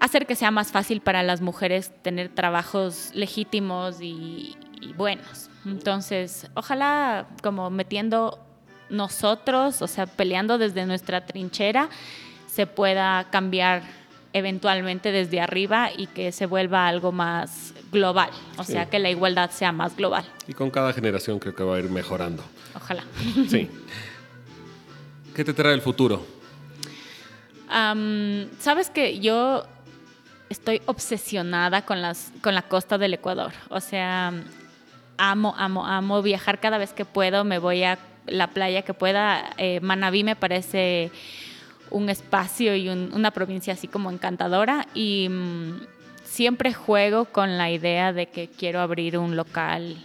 [0.00, 5.50] hacer que sea más fácil para las mujeres tener trabajos legítimos y, y buenos.
[5.66, 8.38] Entonces, ojalá como metiendo
[8.88, 11.90] nosotros, o sea, peleando desde nuestra trinchera,
[12.46, 13.82] se pueda cambiar
[14.32, 19.50] eventualmente desde arriba y que se vuelva algo más global, o sea, que la igualdad
[19.50, 20.24] sea más global.
[20.46, 22.42] Y con cada generación creo que va a ir mejorando.
[22.74, 23.04] Ojalá.
[23.48, 23.68] Sí.
[25.34, 26.24] ¿Qué te trae el futuro?
[28.58, 29.64] Sabes que yo
[30.48, 34.32] estoy obsesionada con, las, con la costa del Ecuador, o sea,
[35.16, 39.50] amo, amo, amo viajar cada vez que puedo, me voy a la playa que pueda.
[39.56, 41.10] Eh, Manabí me parece
[41.90, 45.80] un espacio y una provincia así como encantadora y mm,
[46.30, 49.96] siempre juego con la idea de que quiero abrir un local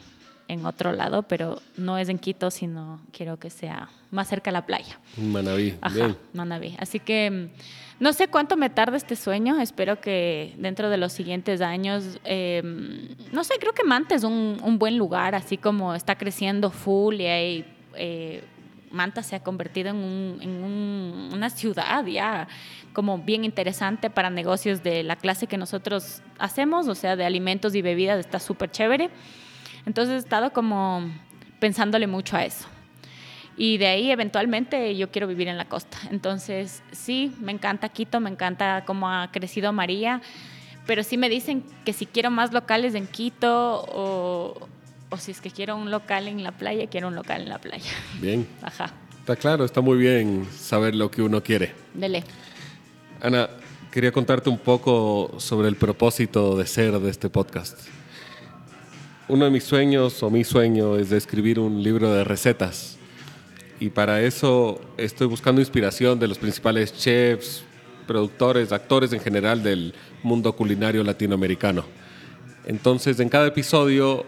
[0.47, 4.53] en otro lado, pero no es en Quito, sino quiero que sea más cerca a
[4.53, 4.99] la playa.
[5.17, 5.75] Manaví.
[5.81, 6.75] Ajá, Manaví.
[6.79, 11.13] Así que mm, no sé cuánto me tarda este sueño, espero que dentro de los
[11.13, 15.93] siguientes años, em, no sé, creo que Manta es un, un, buen lugar, así como
[15.93, 17.65] está creciendo full y hay...
[17.95, 18.43] Eh,
[18.95, 22.47] Manta se ha convertido en, una ciudad ya
[22.95, 27.75] como bien interesante para negocios de la clase que nosotros hacemos, o sea, de alimentos
[27.75, 29.11] y bebidas, está súper chévere.
[29.85, 31.07] Entonces he estado como
[31.59, 32.65] pensándole mucho a eso.
[33.57, 35.97] Y de ahí eventualmente yo quiero vivir en la costa.
[36.09, 40.21] Entonces sí, me encanta Quito, me encanta cómo ha crecido María,
[40.87, 44.67] pero sí me dicen que si quiero más locales en Quito o,
[45.09, 47.59] o si es que quiero un local en la playa, quiero un local en la
[47.59, 47.91] playa.
[48.19, 48.47] Bien.
[48.61, 48.93] Ajá.
[49.19, 51.73] Está claro, está muy bien saber lo que uno quiere.
[51.93, 52.23] Dele.
[53.25, 53.49] Ana,
[53.91, 57.79] quería contarte un poco sobre el propósito de ser de este podcast.
[59.27, 62.99] Uno de mis sueños o mi sueño es de escribir un libro de recetas.
[63.79, 67.63] Y para eso estoy buscando inspiración de los principales chefs,
[68.05, 71.83] productores, actores en general del mundo culinario latinoamericano.
[72.67, 74.23] Entonces, en cada episodio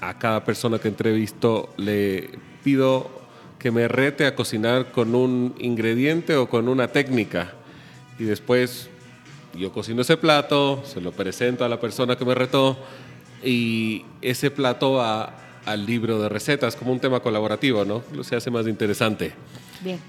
[0.00, 2.30] a cada persona que entrevisto le
[2.64, 3.10] pido
[3.58, 7.57] que me rete a cocinar con un ingrediente o con una técnica.
[8.18, 8.88] Y después
[9.54, 12.78] yo cocino ese plato, se lo presento a la persona que me retó
[13.42, 18.02] y ese plato va al libro de recetas como un tema colaborativo, ¿no?
[18.12, 19.32] Lo se hace más interesante.
[19.80, 20.00] Bien.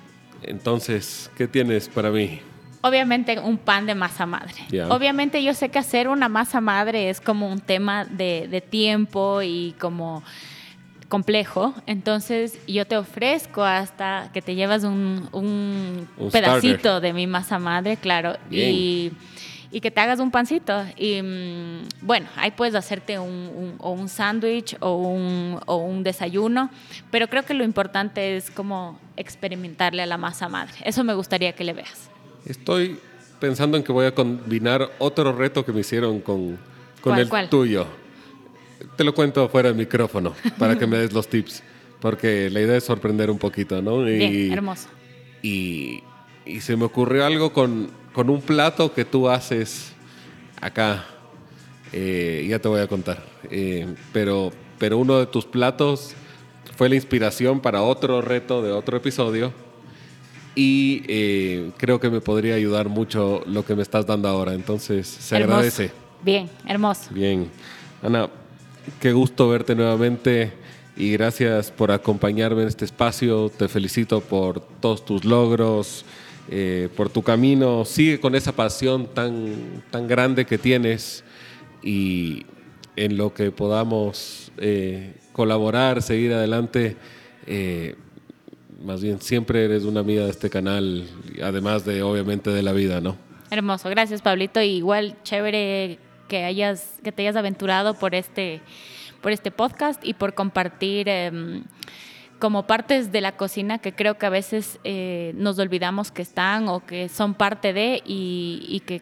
[0.42, 2.42] Entonces, ¿qué tienes para mí?
[2.82, 4.56] Obviamente un pan de masa madre.
[4.90, 9.42] Obviamente yo sé que hacer una masa madre es como un tema de, de tiempo
[9.42, 10.24] y como
[11.10, 11.74] complejo.
[11.86, 17.02] Entonces yo te ofrezco hasta que te llevas un, un Un pedacito starter.
[17.02, 18.38] de mi masa madre, claro.
[18.50, 19.12] Y,
[19.72, 20.86] y que te hagas un pancito.
[20.98, 26.04] Y mm, bueno, ahí puedes hacerte un, un- o un sándwich o un, o un
[26.04, 26.70] desayuno.
[27.12, 30.74] Pero creo que lo importante es como experimentarle a la masa madre.
[30.86, 32.10] Eso me gustaría que le veas.
[32.46, 33.00] Estoy
[33.40, 36.58] pensando en que voy a combinar otro reto que me hicieron con,
[37.02, 37.50] con ¿Cuál, el cuál?
[37.50, 37.88] tuyo.
[38.96, 41.64] Te lo cuento fuera del micrófono para que me des los tips,
[42.00, 44.08] porque la idea es sorprender un poquito, ¿no?
[44.10, 44.88] Y, Bien, hermoso.
[45.42, 46.02] Y,
[46.46, 49.94] y se me ocurrió algo con, con un plato que tú haces
[50.62, 51.06] acá.
[51.92, 53.24] Eh, ya te voy a contar.
[53.50, 56.14] Eh, pero, pero uno de tus platos
[56.78, 59.52] fue la inspiración para otro reto de otro episodio.
[60.56, 64.54] Y eh, creo que me podría ayudar mucho lo que me estás dando ahora.
[64.54, 65.54] Entonces, se Hermoso.
[65.54, 65.92] agradece.
[66.22, 67.10] Bien, hermoso.
[67.14, 67.50] Bien.
[68.04, 68.30] Ana,
[69.00, 70.52] qué gusto verte nuevamente
[70.98, 73.50] y gracias por acompañarme en este espacio.
[73.50, 76.06] Te felicito por todos tus logros,
[76.50, 77.86] eh, por tu camino.
[77.86, 81.24] Sigue con esa pasión tan, tan grande que tienes
[81.82, 82.46] y
[82.96, 86.98] en lo que podamos eh, colaborar, seguir adelante.
[87.48, 87.96] eh,
[88.84, 91.06] más bien, siempre eres una amiga de este canal,
[91.44, 93.18] además de, obviamente, de la vida, ¿no?
[93.52, 94.62] Hermoso, gracias Pablito.
[94.62, 96.00] Igual chévere
[96.30, 98.62] que hayas, que te hayas aventurado por este,
[99.22, 101.64] por este podcast y por compartir em,
[102.40, 106.70] como partes de la cocina que creo que a veces eh, nos olvidamos que están
[106.70, 109.02] o que son parte de y, que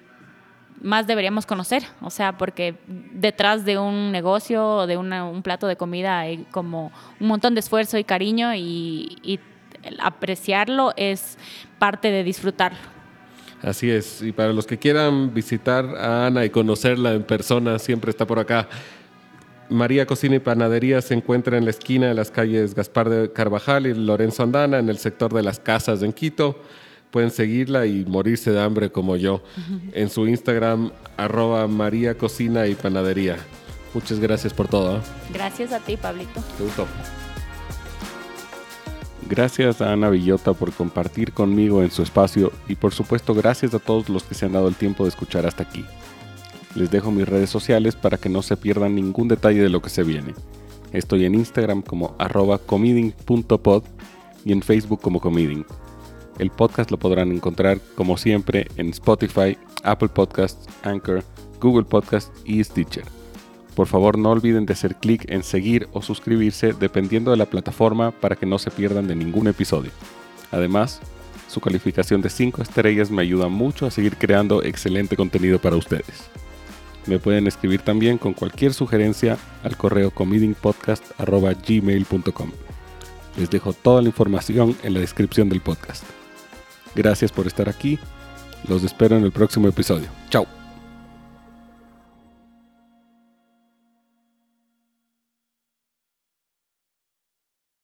[0.81, 1.83] más deberíamos conocer.
[2.01, 6.91] O sea, porque detrás de un negocio o de un plato de comida hay como
[7.19, 9.39] un montón de esfuerzo y cariño y, y
[9.99, 11.37] apreciarlo es
[11.77, 12.96] parte de disfrutarlo.
[13.61, 18.11] Así es, y para los que quieran visitar a Ana y conocerla en persona, siempre
[18.11, 18.67] está por acá.
[19.69, 23.87] María Cocina y Panadería se encuentra en la esquina de las calles Gaspar de Carvajal
[23.87, 26.61] y Lorenzo Andana, en el sector de las casas en Quito.
[27.11, 29.41] Pueden seguirla y morirse de hambre como yo
[29.93, 33.37] en su Instagram, arroba María Cocina y Panadería.
[33.93, 34.97] Muchas gracias por todo.
[34.97, 35.01] ¿eh?
[35.33, 36.41] Gracias a ti, Pablito.
[36.57, 36.85] Te gustó.
[39.29, 43.79] Gracias a Ana Villota por compartir conmigo en su espacio y por supuesto gracias a
[43.79, 45.83] todos los que se han dado el tiempo de escuchar hasta aquí.
[46.75, 49.89] Les dejo mis redes sociales para que no se pierdan ningún detalle de lo que
[49.89, 50.33] se viene.
[50.93, 53.83] Estoy en Instagram como arroba comiding.pod
[54.45, 55.65] y en Facebook como comiding.
[56.39, 61.21] El podcast lo podrán encontrar como siempre en Spotify, Apple Podcasts, Anchor,
[61.59, 63.16] Google Podcasts y Stitcher.
[63.77, 68.09] Por favor no olviden de hacer clic en seguir o suscribirse dependiendo de la plataforma
[68.09, 69.91] para que no se pierdan de ningún episodio.
[70.51, 70.99] Además,
[71.47, 76.27] su calificación de 5 estrellas me ayuda mucho a seguir creando excelente contenido para ustedes.
[77.05, 82.51] Me pueden escribir también con cualquier sugerencia al correo comedingpodcast.gmail.com.
[83.37, 86.03] Les dejo toda la información en la descripción del podcast.
[86.95, 87.99] Gracias por estar aquí.
[88.67, 90.07] Los espero en el próximo episodio.
[90.31, 90.56] Chao.